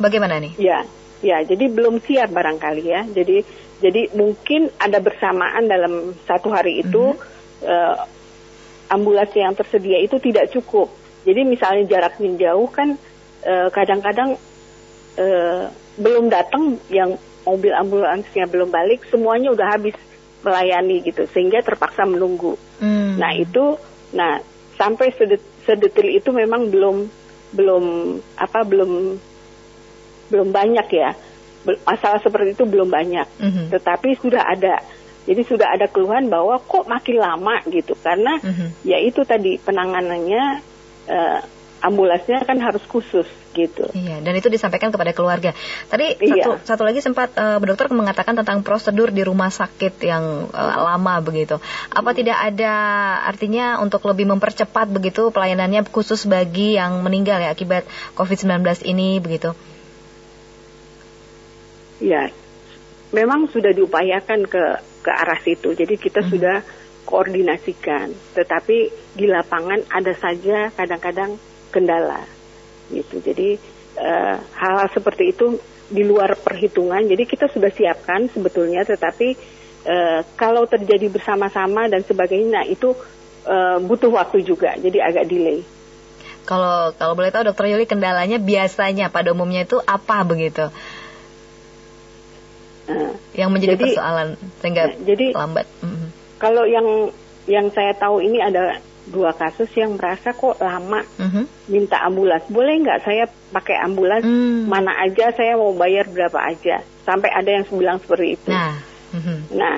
Bagaimana 0.00 0.40
nih? 0.40 0.56
Ya, 0.56 0.82
ya. 1.20 1.44
Jadi 1.44 1.68
belum 1.68 2.00
siap 2.00 2.32
barangkali 2.32 2.84
ya. 2.88 3.04
Jadi 3.04 3.44
jadi 3.80 4.12
mungkin 4.16 4.72
ada 4.80 5.00
bersamaan 5.00 5.68
dalam 5.68 6.16
satu 6.24 6.48
hari 6.52 6.80
itu 6.80 7.12
mm 7.12 7.16
-hmm. 7.16 7.68
uh, 7.68 7.96
ambulans 8.90 9.32
yang 9.32 9.54
tersedia 9.54 10.02
itu 10.02 10.18
tidak 10.18 10.50
cukup. 10.50 10.90
Jadi 11.22 11.46
misalnya 11.46 11.84
jaraknya 11.86 12.48
jauh 12.48 12.68
kan 12.72 12.96
eh, 13.44 13.68
kadang-kadang 13.70 14.40
uh, 15.14 15.20
uh, 15.20 15.64
belum 16.00 16.32
datang 16.32 16.80
yang 16.88 17.20
mobil 17.44 17.72
ambulansnya 17.76 18.48
belum 18.48 18.72
balik, 18.72 19.04
semuanya 19.08 19.52
udah 19.52 19.68
habis 19.78 19.96
melayani 20.40 21.04
gitu 21.04 21.28
sehingga 21.30 21.60
terpaksa 21.60 22.08
menunggu. 22.08 22.56
Mm. 22.80 23.20
Nah 23.20 23.32
itu, 23.36 23.76
nah 24.16 24.40
sampai 24.80 25.12
sedetil 25.68 26.08
itu 26.08 26.32
memang 26.32 26.72
belum 26.72 27.04
belum 27.52 27.84
apa 28.40 28.64
belum 28.64 29.20
belum 30.30 30.54
banyak 30.54 30.88
ya 30.94 31.12
masalah 31.84 32.22
seperti 32.24 32.56
itu 32.56 32.64
belum 32.64 32.88
banyak 32.88 33.26
mm-hmm. 33.36 33.66
tetapi 33.74 34.16
sudah 34.16 34.46
ada 34.48 34.80
jadi 35.28 35.42
sudah 35.44 35.68
ada 35.76 35.86
keluhan 35.86 36.32
bahwa 36.32 36.56
kok 36.58 36.88
makin 36.88 37.20
lama 37.20 37.60
gitu 37.68 37.92
karena 38.00 38.40
mm-hmm. 38.40 38.68
ya 38.88 38.98
itu 39.04 39.20
tadi 39.28 39.60
penanganannya 39.60 40.64
uh, 41.10 41.40
ambulansnya 41.80 42.44
kan 42.44 42.60
harus 42.60 42.84
khusus 42.84 43.26
gitu. 43.50 43.88
Iya, 43.96 44.22
dan 44.22 44.32
itu 44.36 44.46
disampaikan 44.46 44.94
kepada 44.94 45.10
keluarga. 45.10 45.56
Tadi 45.90 46.20
iya. 46.22 46.44
satu 46.46 46.52
satu 46.62 46.82
lagi 46.86 47.02
sempat 47.02 47.34
uh, 47.34 47.58
dokter 47.58 47.90
mengatakan 47.90 48.38
tentang 48.38 48.62
prosedur 48.62 49.10
di 49.10 49.26
rumah 49.26 49.50
sakit 49.50 49.98
yang 50.06 50.46
uh, 50.52 50.76
lama 50.86 51.18
begitu. 51.24 51.58
Apa 51.90 52.14
hmm. 52.14 52.18
tidak 52.20 52.38
ada 52.38 52.74
artinya 53.26 53.82
untuk 53.82 54.06
lebih 54.06 54.28
mempercepat 54.30 54.86
begitu 54.92 55.34
pelayanannya 55.34 55.82
khusus 55.90 56.28
bagi 56.30 56.78
yang 56.78 57.02
meninggal 57.02 57.42
ya 57.42 57.50
akibat 57.50 57.88
COVID-19 58.14 58.86
ini 58.86 59.18
begitu? 59.18 59.56
Ya, 62.00 62.32
memang 63.12 63.52
sudah 63.52 63.76
diupayakan 63.76 64.48
ke 64.48 64.64
ke 65.04 65.10
arah 65.12 65.40
situ. 65.44 65.76
Jadi 65.76 66.00
kita 66.00 66.24
hmm. 66.24 66.30
sudah 66.32 66.56
koordinasikan, 67.04 68.12
tetapi 68.36 68.92
di 69.16 69.26
lapangan 69.28 69.84
ada 69.90 70.12
saja 70.16 70.70
kadang-kadang 70.72 71.36
kendala, 71.68 72.24
gitu. 72.88 73.20
Jadi 73.20 73.56
uh, 73.98 74.36
hal-hal 74.56 74.88
seperti 74.94 75.34
itu 75.34 75.58
di 75.90 76.06
luar 76.06 76.38
perhitungan. 76.38 77.02
Jadi 77.02 77.26
kita 77.26 77.50
sudah 77.50 77.68
siapkan 77.74 78.30
sebetulnya, 78.30 78.86
tetapi 78.86 79.34
uh, 79.84 80.20
kalau 80.38 80.64
terjadi 80.70 81.10
bersama-sama 81.10 81.90
dan 81.90 82.06
sebagainya, 82.06 82.62
nah 82.62 82.64
itu 82.64 82.94
uh, 83.44 83.82
butuh 83.82 84.12
waktu 84.14 84.46
juga. 84.46 84.78
Jadi 84.78 85.02
agak 85.02 85.26
delay. 85.26 85.66
Kalau 86.46 86.94
kalau 86.96 87.14
boleh 87.18 87.30
tahu 87.30 87.52
Dokter 87.52 87.68
Yuli 87.68 87.84
kendalanya 87.84 88.40
biasanya 88.40 89.12
pada 89.12 89.34
umumnya 89.34 89.66
itu 89.66 89.82
apa 89.82 90.24
begitu? 90.24 90.72
Nah, 92.90 93.14
yang 93.38 93.50
menjadi 93.54 93.78
jadi, 93.78 93.84
persoalan 93.94 94.28
sehingga 94.58 94.84
nah, 94.90 94.96
jadi, 95.06 95.26
lambat. 95.34 95.66
Mm-hmm. 95.82 96.08
Kalau 96.42 96.64
yang 96.66 96.88
yang 97.46 97.66
saya 97.70 97.92
tahu 97.94 98.22
ini 98.22 98.38
ada 98.42 98.82
dua 99.10 99.34
kasus 99.34 99.70
yang 99.74 99.94
merasa 99.94 100.34
kok 100.34 100.58
lama 100.58 101.00
mm-hmm. 101.18 101.44
minta 101.70 102.02
ambulans. 102.02 102.46
Boleh 102.50 102.74
nggak 102.82 103.00
saya 103.06 103.24
pakai 103.54 103.78
ambulans 103.78 104.26
mm. 104.26 104.66
mana 104.66 104.92
aja 105.02 105.30
saya 105.34 105.54
mau 105.54 105.70
bayar 105.74 106.10
berapa 106.10 106.38
aja. 106.42 106.82
Sampai 107.06 107.30
ada 107.30 107.50
yang 107.50 107.64
bilang 107.70 107.98
seperti 108.02 108.38
itu. 108.38 108.50
Nah, 108.50 108.74
mm-hmm. 109.14 109.38
nah 109.54 109.74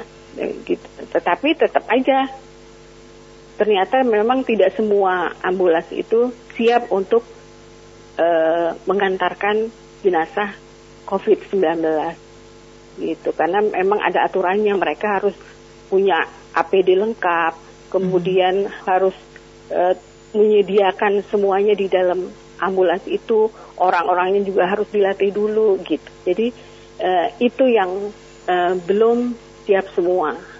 gitu. 0.64 0.86
Tetapi 1.12 1.48
tetap 1.60 1.84
aja 1.92 2.28
ternyata 3.60 4.00
memang 4.02 4.42
tidak 4.42 4.72
semua 4.74 5.36
ambulans 5.44 5.86
itu 5.92 6.32
siap 6.56 6.88
untuk 6.88 7.22
uh, 8.16 8.74
mengantarkan 8.88 9.68
jenazah 10.02 10.56
COVID-19 11.06 11.62
gitu. 12.98 13.32
Karena 13.32 13.60
memang 13.62 14.00
ada 14.00 14.26
aturannya 14.26 14.74
mereka 14.76 15.20
harus 15.20 15.36
punya 15.88 16.24
APD 16.56 16.96
lengkap 16.96 17.54
kemudian 17.92 18.68
hmm. 18.68 18.72
harus 18.88 19.16
uh, 19.72 19.92
menyediakan 20.32 21.20
semuanya 21.28 21.76
di 21.76 21.88
dalam 21.88 22.28
ambulans 22.60 23.04
itu. 23.08 23.48
Orang-orangnya 23.76 24.44
juga 24.44 24.68
harus 24.68 24.88
dilatih 24.92 25.32
dulu 25.32 25.80
gitu. 25.84 26.10
Jadi 26.24 26.52
uh, 27.00 27.28
itu 27.40 27.64
yang 27.68 28.12
uh, 28.48 28.74
belum 28.84 29.36
siap 29.64 29.88
semua 29.94 30.51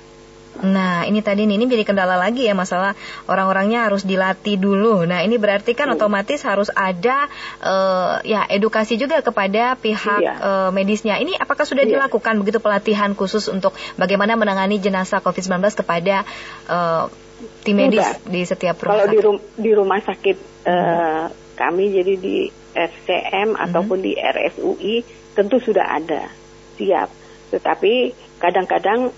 Nah, 0.61 1.09
ini 1.09 1.25
tadi 1.25 1.49
nih, 1.49 1.57
ini 1.57 1.65
jadi 1.65 1.81
kendala 1.89 2.21
lagi 2.21 2.45
ya 2.45 2.53
masalah 2.53 2.93
orang-orangnya 3.25 3.89
harus 3.89 4.05
dilatih 4.05 4.61
dulu. 4.61 5.09
Nah, 5.09 5.25
ini 5.25 5.41
berarti 5.41 5.73
kan 5.73 5.89
hmm. 5.89 5.97
otomatis 5.97 6.45
harus 6.45 6.69
ada 6.77 7.25
uh, 7.65 8.21
ya 8.21 8.45
edukasi 8.53 9.01
juga 9.01 9.25
kepada 9.25 9.81
pihak 9.81 10.21
iya. 10.21 10.35
uh, 10.37 10.71
medisnya. 10.71 11.17
Ini 11.17 11.41
apakah 11.41 11.65
sudah 11.65 11.89
iya. 11.89 11.97
dilakukan 11.97 12.37
begitu 12.45 12.61
pelatihan 12.61 13.17
khusus 13.17 13.49
untuk 13.49 13.73
bagaimana 13.97 14.37
menangani 14.37 14.77
jenazah 14.77 15.25
COVID-19 15.25 15.73
kepada 15.73 16.29
uh, 16.69 17.09
tim 17.65 17.77
medis 17.81 18.05
di 18.29 18.45
setiap 18.45 18.77
rumah 18.85 18.93
Kalau 18.93 19.05
sakit? 19.09 19.15
di, 19.17 19.19
rum 19.25 19.37
di 19.57 19.71
rumah 19.73 20.01
sakit 20.05 20.37
uh, 20.69 21.25
kami 21.57 21.85
jadi 21.97 22.15
di 22.21 22.37
SCM 22.73 23.57
hmm. 23.57 23.65
ataupun 23.69 23.99
di 24.05 24.13
RSUI 24.21 24.95
tentu 25.33 25.57
sudah 25.59 25.97
ada 25.97 26.29
siap. 26.77 27.09
Tetapi 27.53 28.13
kadang-kadang 28.41 29.13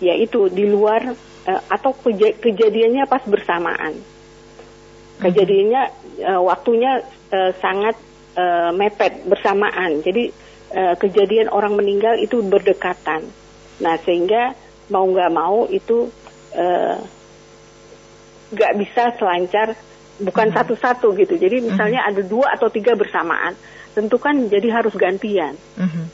yaitu 0.00 0.52
di 0.52 0.68
luar 0.68 1.16
uh, 1.48 1.62
atau 1.72 1.92
kej 1.96 2.36
kejadiannya 2.40 3.04
pas 3.08 3.22
bersamaan. 3.24 3.96
Kejadiannya 5.16 5.82
uh, 6.28 6.42
waktunya 6.44 7.00
uh, 7.32 7.52
sangat 7.56 7.96
uh, 8.36 8.70
mepet 8.76 9.24
bersamaan. 9.24 10.04
Jadi 10.04 10.28
uh, 10.76 10.94
kejadian 11.00 11.48
orang 11.48 11.76
meninggal 11.76 12.20
itu 12.20 12.44
berdekatan. 12.44 13.24
Nah 13.80 13.96
sehingga 14.04 14.52
mau 14.92 15.08
nggak 15.08 15.32
mau 15.32 15.66
itu 15.68 16.08
nggak 18.52 18.72
uh, 18.72 18.78
bisa 18.78 19.12
selancar 19.16 19.76
bukan 20.20 20.48
satu-satu 20.52 21.12
gitu. 21.16 21.36
Jadi 21.36 21.64
misalnya 21.64 22.04
ada 22.04 22.24
dua 22.24 22.56
atau 22.56 22.72
tiga 22.72 22.96
bersamaan, 22.96 23.56
tentu 23.92 24.16
kan 24.16 24.48
jadi 24.48 24.80
harus 24.80 24.96
gantian. 24.96 25.56
Mm 25.76 25.88
-hmm. 25.88 26.04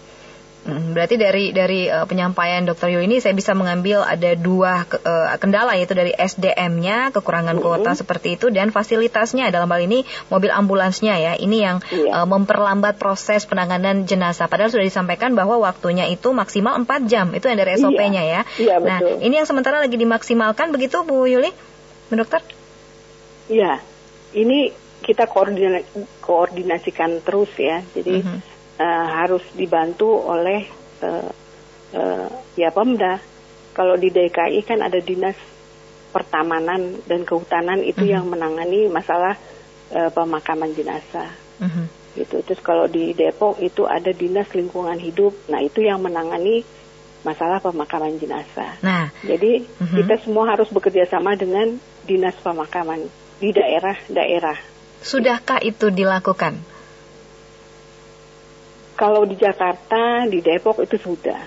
Hmm, 0.62 0.94
berarti 0.94 1.18
dari 1.18 1.50
dari 1.50 1.90
uh, 1.90 2.06
penyampaian 2.06 2.62
Dokter 2.62 2.94
Yu 2.94 3.02
ini 3.02 3.18
saya 3.18 3.34
bisa 3.34 3.50
mengambil 3.50 4.06
ada 4.06 4.38
dua 4.38 4.86
uh, 4.86 5.34
kendala 5.42 5.74
yaitu 5.74 5.98
dari 5.98 6.14
SDM-nya 6.14 7.10
kekurangan 7.10 7.58
mm 7.58 7.62
kuota 7.62 7.98
seperti 7.98 8.38
itu 8.38 8.46
dan 8.50 8.70
fasilitasnya 8.70 9.50
dalam 9.50 9.66
hal 9.70 9.82
ini 9.82 10.06
mobil 10.30 10.54
ambulansnya 10.54 11.18
ya 11.18 11.34
ini 11.34 11.66
yang 11.66 11.82
yeah. 11.90 12.22
uh, 12.22 12.26
memperlambat 12.30 12.94
proses 13.02 13.42
penanganan 13.42 14.06
jenazah. 14.06 14.46
Padahal 14.46 14.70
sudah 14.70 14.86
disampaikan 14.86 15.34
bahwa 15.34 15.58
waktunya 15.58 16.06
itu 16.06 16.30
maksimal 16.30 16.78
4 16.78 17.10
jam 17.10 17.34
itu 17.34 17.50
yang 17.50 17.58
dari 17.58 17.74
SOP-nya 17.82 18.22
yeah. 18.22 18.46
ya. 18.46 18.62
Yeah, 18.62 18.78
nah 18.78 18.98
betul. 19.02 19.18
ini 19.18 19.34
yang 19.42 19.48
sementara 19.50 19.82
lagi 19.82 19.98
dimaksimalkan 19.98 20.70
begitu 20.70 21.02
Bu 21.02 21.26
Yuli, 21.26 21.50
Bu 22.06 22.14
Dokter? 22.14 22.38
Iya, 23.50 23.82
ini 24.38 24.70
kita 25.02 25.26
koordinasikan 26.22 27.18
terus 27.26 27.50
ya. 27.58 27.82
Jadi 27.98 28.22
mm 28.22 28.22
-hmm 28.22 28.51
uh, 28.82 29.06
harus 29.22 29.44
dibantu 29.54 30.10
oleh 30.10 30.66
uh, 31.06 31.30
uh, 31.94 32.28
ya 32.58 32.74
Pemda. 32.74 33.22
Kalau 33.72 33.96
di 33.96 34.12
DKI 34.12 34.60
kan 34.66 34.84
ada 34.84 35.00
dinas 35.00 35.38
pertamanan 36.12 37.00
dan 37.08 37.24
kehutanan 37.24 37.80
itu 37.80 38.04
uh 38.04 38.04
-huh. 38.04 38.14
yang 38.18 38.24
menangani 38.28 38.90
masalah 38.90 39.38
uh, 39.94 40.10
pemakaman 40.12 40.74
jenazah. 40.76 41.30
Uh 41.62 41.70
-huh. 41.70 41.86
Gitu. 42.12 42.44
Terus 42.44 42.60
kalau 42.60 42.84
di 42.90 43.16
Depok 43.16 43.56
itu 43.64 43.88
ada 43.88 44.12
dinas 44.12 44.50
lingkungan 44.52 45.00
hidup. 45.00 45.32
Nah 45.48 45.64
itu 45.64 45.80
yang 45.80 46.04
menangani 46.04 46.60
masalah 47.24 47.62
pemakaman 47.62 48.18
jenazah. 48.18 48.76
Nah, 48.84 49.08
jadi 49.24 49.64
uh 49.64 49.88
-huh. 49.88 49.96
kita 50.02 50.20
semua 50.20 50.52
harus 50.52 50.68
bekerja 50.68 51.08
sama 51.08 51.32
dengan 51.38 51.80
dinas 52.04 52.36
pemakaman 52.44 53.08
di 53.40 53.54
daerah-daerah. 53.54 54.58
Sudahkah 55.00 55.64
itu 55.64 55.88
dilakukan? 55.88 56.60
Kalau 59.02 59.26
di 59.26 59.34
Jakarta, 59.34 60.30
di 60.30 60.38
Depok 60.38 60.78
itu 60.78 60.94
sudah, 60.94 61.42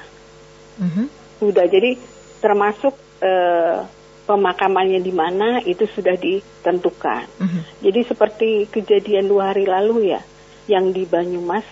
mm-hmm. 0.76 1.40
sudah. 1.40 1.64
Jadi 1.72 1.96
termasuk 2.44 2.92
uh, 3.24 3.80
pemakamannya 4.28 5.00
di 5.00 5.16
mana 5.16 5.64
itu 5.64 5.88
sudah 5.88 6.20
ditentukan. 6.20 7.24
Mm-hmm. 7.40 7.62
Jadi 7.80 8.00
seperti 8.04 8.50
kejadian 8.68 9.32
dua 9.32 9.56
hari 9.56 9.64
lalu 9.64 10.12
ya, 10.12 10.20
yang 10.68 10.92
di 10.92 11.08
Banyumas 11.08 11.64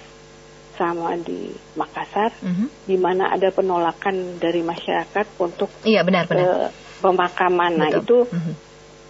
sama 0.80 1.20
di 1.20 1.52
Makassar, 1.76 2.32
mm-hmm. 2.32 2.68
di 2.88 2.96
mana 2.96 3.36
ada 3.36 3.52
penolakan 3.52 4.40
dari 4.40 4.64
masyarakat 4.64 5.36
untuk 5.36 5.68
iya 5.84 6.00
benar 6.08 6.32
benar 6.32 6.48
uh, 6.48 6.68
pemakaman. 7.04 7.76
Nah 7.76 7.92
itu 7.92 8.24
mm-hmm. 8.24 8.54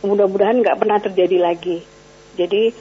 mudah-mudahan 0.09 0.57
nggak 0.57 0.79
pernah 0.81 0.97
terjadi 0.97 1.37
lagi. 1.37 1.85
Jadi 2.33 2.73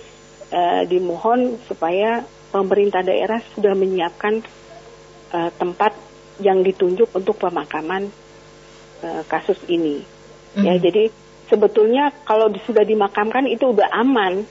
uh, 0.49 0.83
dimohon 0.89 1.61
supaya 1.69 2.25
pemerintah 2.53 3.01
daerah 3.01 3.41
sudah 3.57 3.73
menyiapkan 3.73 4.45
uh, 5.33 5.51
tempat 5.57 5.97
yang 6.39 6.61
ditunjuk 6.61 7.09
untuk 7.17 7.41
pemakaman 7.41 8.13
uh, 9.03 9.23
kasus 9.27 9.59
ini. 9.67 10.05
Mm. 10.53 10.65
Ya, 10.69 10.75
jadi 10.77 11.09
sebetulnya 11.49 12.13
kalau 12.29 12.53
sudah 12.69 12.85
dimakamkan 12.85 13.49
itu 13.49 13.73
udah 13.73 13.89
aman. 13.89 14.45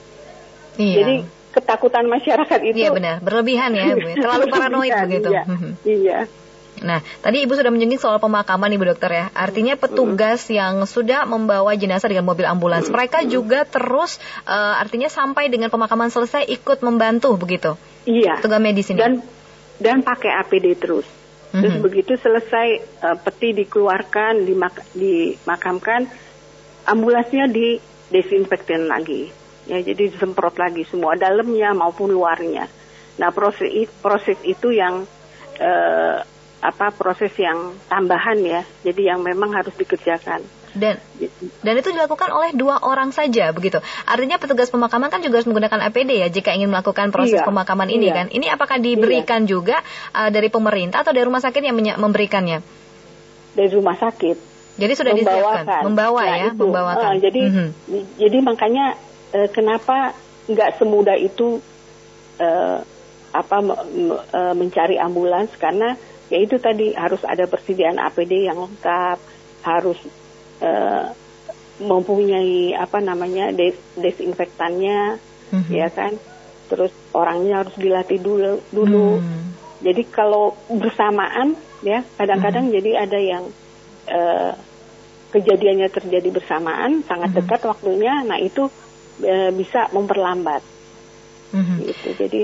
Iya. 0.76 0.96
Jadi 0.98 1.14
ketakutan 1.52 2.08
masyarakat 2.08 2.60
itu. 2.64 2.82
Iya 2.82 2.90
benar, 2.90 3.16
berlebihan 3.20 3.70
ya, 3.76 3.94
Bu. 3.94 4.08
Terlalu 4.18 4.44
paranoid 4.52 4.92
begitu. 5.06 5.28
Iya. 5.30 5.42
Mhm. 5.46 5.70
iya. 5.86 6.18
Nah, 6.82 7.04
tadi 7.20 7.44
Ibu 7.44 7.52
sudah 7.54 7.68
menyinggung 7.68 8.00
soal 8.00 8.18
pemakaman 8.18 8.72
Ibu 8.72 8.96
Dokter 8.96 9.12
ya. 9.12 9.26
Artinya 9.36 9.76
petugas 9.78 10.48
mm. 10.48 10.56
yang 10.56 10.74
sudah 10.88 11.28
membawa 11.28 11.76
jenazah 11.78 12.08
dengan 12.08 12.26
mobil 12.26 12.48
ambulans, 12.48 12.88
mereka 12.88 13.22
juga 13.22 13.68
terus 13.68 14.16
uh, 14.48 14.80
artinya 14.80 15.06
sampai 15.12 15.52
dengan 15.52 15.68
pemakaman 15.68 16.08
selesai 16.08 16.48
ikut 16.48 16.80
membantu 16.80 17.36
begitu. 17.38 17.76
Iya. 18.06 18.42
Petugas 18.42 18.60
medis 18.62 18.88
ini. 18.90 18.98
Dan 18.98 19.12
dan 19.82 20.02
pakai 20.02 20.30
APD 20.42 20.78
terus. 20.78 21.06
Terus 21.52 21.76
mm-hmm. 21.76 21.84
begitu 21.84 22.16
selesai 22.16 22.68
uh, 23.04 23.16
peti 23.20 23.52
dikeluarkan, 23.52 24.48
dimak 24.48 24.88
dimakamkan, 24.96 26.08
ambulansnya 26.88 27.44
di 27.50 27.76
desinfektan 28.08 28.88
lagi. 28.88 29.28
Ya, 29.68 29.78
jadi 29.78 30.10
disemprot 30.10 30.58
lagi 30.58 30.82
semua 30.88 31.14
dalamnya 31.14 31.70
maupun 31.76 32.10
luarnya. 32.10 32.66
Nah, 33.20 33.30
proses 33.30 33.68
proses 34.00 34.40
itu 34.42 34.72
yang 34.72 35.04
uh, 35.60 36.16
apa 36.62 36.86
proses 36.96 37.30
yang 37.36 37.76
tambahan 37.84 38.40
ya. 38.40 38.62
Jadi 38.80 39.12
yang 39.12 39.20
memang 39.20 39.52
harus 39.52 39.76
dikerjakan. 39.76 40.61
Dan 40.72 40.96
dan 41.60 41.74
itu 41.76 41.92
dilakukan 41.92 42.32
oleh 42.32 42.56
dua 42.56 42.80
orang 42.80 43.12
saja 43.12 43.52
begitu. 43.52 43.78
Artinya 44.08 44.40
petugas 44.40 44.72
pemakaman 44.72 45.12
kan 45.12 45.20
juga 45.20 45.40
harus 45.40 45.48
menggunakan 45.48 45.92
APD 45.92 46.10
ya 46.24 46.28
jika 46.32 46.56
ingin 46.56 46.72
melakukan 46.72 47.12
proses 47.12 47.40
iya, 47.40 47.46
pemakaman 47.46 47.92
ini 47.92 48.08
iya. 48.08 48.16
kan. 48.16 48.26
Ini 48.32 48.46
apakah 48.56 48.80
diberikan 48.80 49.44
iya. 49.44 49.48
juga 49.52 49.76
uh, 50.16 50.32
dari 50.32 50.48
pemerintah 50.48 51.04
atau 51.04 51.12
dari 51.12 51.28
rumah 51.28 51.44
sakit 51.44 51.60
yang 51.60 51.76
memberikannya? 51.76 52.64
Dari 53.52 53.70
rumah 53.72 53.96
sakit. 54.00 54.52
Jadi 54.72 54.92
sudah 54.96 55.12
disiapkan, 55.12 55.84
membawa 55.84 56.24
nah, 56.24 56.36
ya, 56.40 56.46
itu. 56.48 56.56
membawakan. 56.56 57.12
Uh, 57.12 57.20
jadi 57.20 57.42
mm 57.44 57.52
-hmm. 57.52 57.68
jadi 58.16 58.38
makanya 58.40 58.84
uh, 59.36 59.48
kenapa 59.52 60.16
nggak 60.48 60.80
semudah 60.80 61.16
itu 61.20 61.60
uh, 62.40 62.80
apa 63.32 63.56
uh, 63.60 64.54
mencari 64.56 64.96
ambulans 64.96 65.52
karena 65.56 65.96
ya 66.32 66.40
itu 66.40 66.56
tadi 66.56 66.96
harus 66.96 67.20
ada 67.28 67.44
persediaan 67.44 68.00
APD 68.00 68.48
yang 68.48 68.56
lengkap, 68.56 69.20
harus 69.64 70.00
uh, 70.62 71.10
mempunyai 71.82 72.78
apa 72.78 73.02
namanya 73.02 73.50
des 73.50 73.74
desinfektannya, 73.98 75.18
mm-hmm. 75.50 75.72
ya 75.74 75.88
kan. 75.90 76.14
Terus 76.70 76.94
orangnya 77.12 77.66
harus 77.66 77.74
dilatih 77.76 78.22
dulu 78.22 78.62
dulu. 78.70 79.18
Mm. 79.18 79.42
Jadi 79.82 80.02
kalau 80.08 80.54
bersamaan 80.70 81.58
ya 81.82 82.06
kadang-kadang 82.14 82.70
mm-hmm. 82.70 82.78
jadi 82.80 82.90
ada 83.02 83.18
yang 83.18 83.44
uh, 84.08 84.54
kejadiannya 85.34 85.88
terjadi 85.90 86.28
bersamaan 86.30 87.02
sangat 87.04 87.34
mm-hmm. 87.34 87.48
dekat 87.50 87.60
waktunya, 87.66 88.14
nah 88.22 88.38
itu 88.38 88.70
uh, 89.26 89.50
bisa 89.50 89.90
memperlambat. 89.90 90.62
Mm-hmm. 91.52 91.78
Gitu. 91.90 92.08
Jadi 92.16 92.42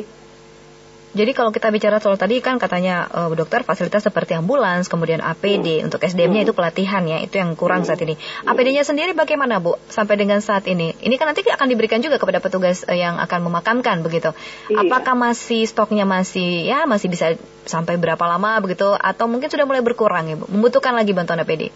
jadi 1.09 1.33
kalau 1.33 1.49
kita 1.49 1.73
bicara 1.73 1.97
soal 2.05 2.21
tadi 2.21 2.44
kan 2.44 2.61
katanya 2.61 3.09
uh, 3.09 3.33
dokter 3.33 3.64
fasilitas 3.64 4.05
seperti 4.05 4.37
ambulans, 4.37 4.92
kemudian 4.92 5.25
APD 5.25 5.81
hmm. 5.81 5.87
untuk 5.88 6.05
SDM-nya 6.05 6.44
itu 6.44 6.53
pelatihan 6.53 7.01
ya, 7.09 7.25
itu 7.25 7.40
yang 7.40 7.57
kurang 7.57 7.85
hmm. 7.85 7.88
saat 7.88 8.01
ini. 8.05 8.14
APD-nya 8.44 8.85
sendiri 8.85 9.16
bagaimana 9.16 9.57
Bu 9.57 9.81
sampai 9.88 10.21
dengan 10.21 10.44
saat 10.44 10.68
ini? 10.68 10.92
Ini 11.01 11.14
kan 11.16 11.33
nanti 11.33 11.49
akan 11.49 11.66
diberikan 11.68 12.05
juga 12.05 12.21
kepada 12.21 12.44
petugas 12.44 12.85
uh, 12.85 12.92
yang 12.92 13.16
akan 13.25 13.40
memakamkan 13.49 14.05
begitu. 14.05 14.37
Iya. 14.68 14.85
Apakah 14.85 15.16
masih 15.16 15.64
stoknya 15.64 16.05
masih 16.05 16.68
ya 16.68 16.85
masih 16.85 17.09
bisa 17.09 17.40
sampai 17.64 17.97
berapa 17.97 18.23
lama 18.29 18.61
begitu 18.61 18.92
atau 18.92 19.25
mungkin 19.33 19.49
sudah 19.49 19.64
mulai 19.64 19.81
berkurang 19.81 20.29
Ibu? 20.29 20.44
Membutuhkan 20.53 20.92
lagi 20.92 21.16
bantuan 21.16 21.40
APD? 21.40 21.73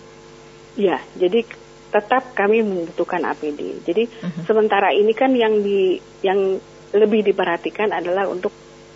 Iya, 0.77 1.01
jadi 1.17 1.45
tetap 1.93 2.33
kami 2.33 2.65
membutuhkan 2.65 3.21
APD. 3.29 3.85
Jadi 3.85 4.09
uh-huh. 4.09 4.45
sementara 4.45 4.93
ini 4.93 5.13
kan 5.13 5.33
yang 5.37 5.61
di 5.61 6.01
yang 6.25 6.57
lebih 6.93 7.25
diperhatikan 7.25 7.93
adalah 7.93 8.29
untuk 8.29 8.53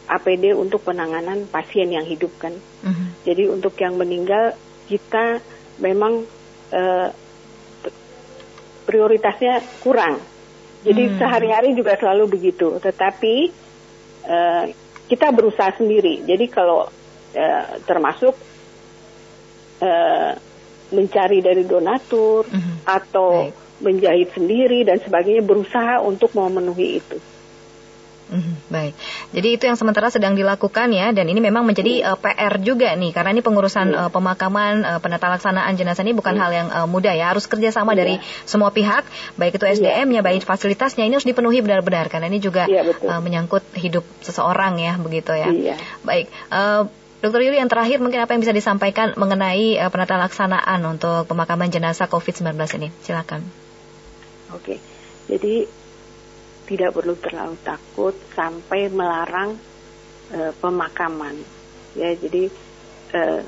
APD 0.07 0.55
untuk 0.55 0.87
penanganan 0.87 1.51
pasien 1.51 1.91
yang 1.91 2.07
hidup 2.07 2.31
kan. 2.39 2.55
Uh-huh. 2.55 3.07
Jadi 3.27 3.51
untuk 3.51 3.75
yang 3.79 3.99
meninggal 3.99 4.55
kita 4.87 5.43
memang 5.83 6.23
uh, 6.73 7.09
prioritasnya 8.87 9.61
kurang. 9.83 10.23
Jadi 10.87 11.11
uh-huh. 11.11 11.19
sehari-hari 11.19 11.75
juga 11.75 11.99
selalu 11.99 12.39
begitu. 12.39 12.79
Tetapi 12.79 13.35
uh, 14.31 14.65
kita 15.11 15.31
berusaha 15.35 15.75
sendiri. 15.75 16.23
Jadi 16.23 16.47
kalau 16.47 16.87
uh, 17.35 17.67
termasuk 17.83 18.35
uh, 19.83 20.33
mencari 20.87 21.43
dari 21.43 21.67
donatur 21.67 22.47
mm 22.47 22.59
-hmm. 22.63 22.77
atau 22.87 23.51
Baik. 23.51 23.83
menjahit 23.83 24.31
sendiri 24.39 24.87
dan 24.87 25.03
sebagainya 25.03 25.43
berusaha 25.43 25.99
untuk 25.99 26.31
memenuhi 26.39 27.03
itu. 27.03 27.19
Hmm, 28.27 28.59
baik. 28.67 28.99
Jadi 29.31 29.49
itu 29.55 29.65
yang 29.71 29.79
sementara 29.79 30.11
sedang 30.11 30.35
dilakukan 30.35 30.91
ya 30.91 31.15
dan 31.15 31.31
ini 31.31 31.39
memang 31.39 31.63
menjadi 31.63 32.03
uh, 32.11 32.19
eh, 32.19 32.35
PR 32.35 32.59
juga 32.59 32.91
nih 32.99 33.15
karena 33.15 33.31
ini 33.31 33.39
pengurusan 33.39 33.95
uh, 33.95 34.11
pemakaman 34.11 34.83
uh, 34.83 34.99
penata 34.99 35.31
laksanaan 35.31 35.79
jenazah 35.79 36.03
ini 36.03 36.11
bukan 36.11 36.35
hal 36.35 36.51
yang 36.51 36.67
uh, 36.75 36.91
mudah 36.91 37.15
ya 37.15 37.31
harus 37.31 37.47
kerjasama 37.47 37.95
yeah. 37.95 37.99
dari 38.03 38.15
semua 38.43 38.75
pihak 38.75 39.07
baik 39.39 39.63
itu 39.63 39.65
SDM-nya 39.79 40.27
baik 40.27 40.43
fasilitasnya 40.43 41.07
ini 41.07 41.15
harus 41.15 41.29
dipenuhi 41.29 41.63
benar-benar 41.63 42.11
karena 42.11 42.27
ini 42.27 42.43
juga 42.43 42.67
yeah, 42.67 42.83
uh, 43.07 43.23
menyangkut 43.23 43.63
hidup 43.79 44.03
seseorang 44.27 44.83
ya 44.83 44.99
begitu 44.99 45.31
ya. 45.31 45.47
Yeah. 45.55 45.79
Baik. 46.03 46.27
Uh, 46.51 46.91
Dokter 47.23 47.47
Yuli 47.47 47.63
yang 47.63 47.71
terakhir 47.71 48.03
mungkin 48.03 48.21
apa 48.21 48.35
yang 48.35 48.43
bisa 48.43 48.53
disampaikan 48.53 49.15
mengenai 49.15 49.79
uh, 49.79 49.91
penata 49.95 50.19
laksanaan 50.19 50.83
untuk 50.83 51.31
pemakaman 51.31 51.71
jenazah 51.71 52.11
COVID-19 52.11 52.59
ini? 52.83 52.89
Silakan. 53.07 53.47
Oke, 54.51 54.83
jadi 55.31 55.67
tidak 56.67 56.93
perlu 56.93 57.15
terlalu 57.17 57.57
takut 57.63 58.15
sampai 58.35 58.91
melarang 58.91 59.55
uh, 60.35 60.53
pemakaman. 60.59 61.39
Ya, 61.95 62.13
jadi 62.19 62.51
uh, 63.15 63.41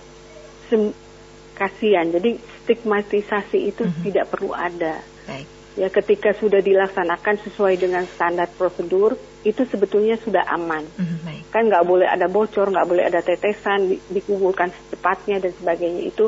kasihan. 1.58 2.08
Jadi 2.08 2.38
stigmatisasi 2.64 3.58
itu 3.74 3.82
mm 3.84 3.90
-hmm. 3.92 4.02
tidak 4.06 4.26
perlu 4.30 4.54
ada. 4.54 5.02
Baik 5.26 5.58
ya 5.78 5.86
ketika 5.94 6.34
sudah 6.34 6.58
dilaksanakan 6.58 7.38
sesuai 7.46 7.78
dengan 7.78 8.02
standar 8.10 8.50
prosedur 8.50 9.14
itu 9.46 9.62
sebetulnya 9.62 10.18
sudah 10.18 10.42
aman 10.50 10.82
mm-hmm. 10.82 11.54
kan 11.54 11.70
nggak 11.70 11.86
boleh 11.86 12.10
ada 12.10 12.26
bocor 12.26 12.74
nggak 12.74 12.88
boleh 12.90 13.06
ada 13.06 13.22
tetesan 13.22 13.94
di, 13.94 13.96
dikumpulkan 14.10 14.74
secepatnya 14.74 15.38
dan 15.38 15.54
sebagainya 15.54 16.02
itu 16.10 16.26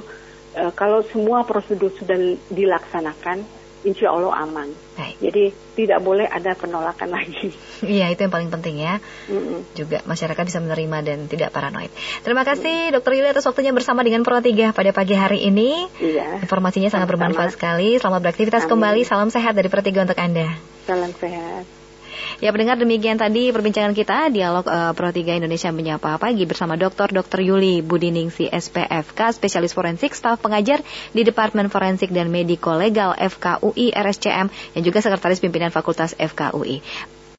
uh, 0.54 0.70
kalau 0.78 1.02
semua 1.10 1.42
prosedur 1.42 1.90
sudah 1.98 2.14
dilaksanakan 2.54 3.42
insya 3.84 4.12
Allah 4.12 4.32
aman. 4.44 4.68
Baik. 4.96 5.16
Jadi 5.20 5.44
tidak 5.76 6.00
boleh 6.04 6.28
ada 6.28 6.52
penolakan 6.52 7.10
lagi. 7.16 7.50
Iya 7.80 8.12
itu 8.12 8.20
yang 8.26 8.34
paling 8.34 8.50
penting 8.52 8.76
ya. 8.80 9.00
Mm-mm. 9.32 9.64
Juga 9.72 10.04
masyarakat 10.04 10.42
bisa 10.44 10.60
menerima 10.60 10.98
dan 11.00 11.18
tidak 11.26 11.50
paranoid. 11.50 11.88
Terima 12.20 12.44
kasih 12.44 12.92
mm. 12.92 13.00
Dokter 13.00 13.12
Yuli 13.16 13.28
atas 13.32 13.48
waktunya 13.48 13.72
bersama 13.72 14.04
dengan 14.04 14.20
Pro 14.20 14.38
3 14.38 14.76
pada 14.76 14.90
pagi 14.92 15.14
hari 15.16 15.48
ini. 15.48 15.88
Iya. 15.98 16.44
Informasinya 16.44 16.92
sangat 16.92 17.08
bermanfaat 17.08 17.56
sekali. 17.56 17.96
Selamat 17.96 18.20
beraktivitas 18.28 18.68
Amin. 18.68 18.72
kembali. 18.76 19.00
Salam 19.08 19.32
sehat 19.32 19.56
dari 19.56 19.72
Pro 19.72 19.80
3 19.80 20.04
untuk 20.04 20.18
Anda. 20.20 20.48
Salam 20.84 21.12
sehat. 21.16 21.79
Ya 22.40 22.56
pendengar 22.56 22.80
demikian 22.80 23.20
tadi 23.20 23.52
perbincangan 23.52 23.92
kita 23.92 24.32
dialog 24.32 24.64
uh, 24.64 24.96
Pro 24.96 25.12
3 25.12 25.44
Indonesia 25.44 25.68
menyapa 25.68 26.16
pagi 26.16 26.48
bersama 26.48 26.72
Dr. 26.72 27.12
Dr. 27.12 27.44
Yuli 27.44 27.84
Budiningsi 27.84 28.48
SPFK 28.48 29.36
spesialis 29.36 29.76
forensik 29.76 30.16
staf 30.16 30.40
pengajar 30.40 30.80
di 31.12 31.20
Departemen 31.20 31.68
Forensik 31.68 32.08
dan 32.08 32.32
Mediko 32.32 32.72
Legal 32.72 33.12
FKUI 33.12 33.92
RSCM 33.92 34.48
yang 34.72 34.82
juga 34.82 35.04
sekretaris 35.04 35.44
pimpinan 35.44 35.68
Fakultas 35.68 36.16
FKUI. 36.16 36.80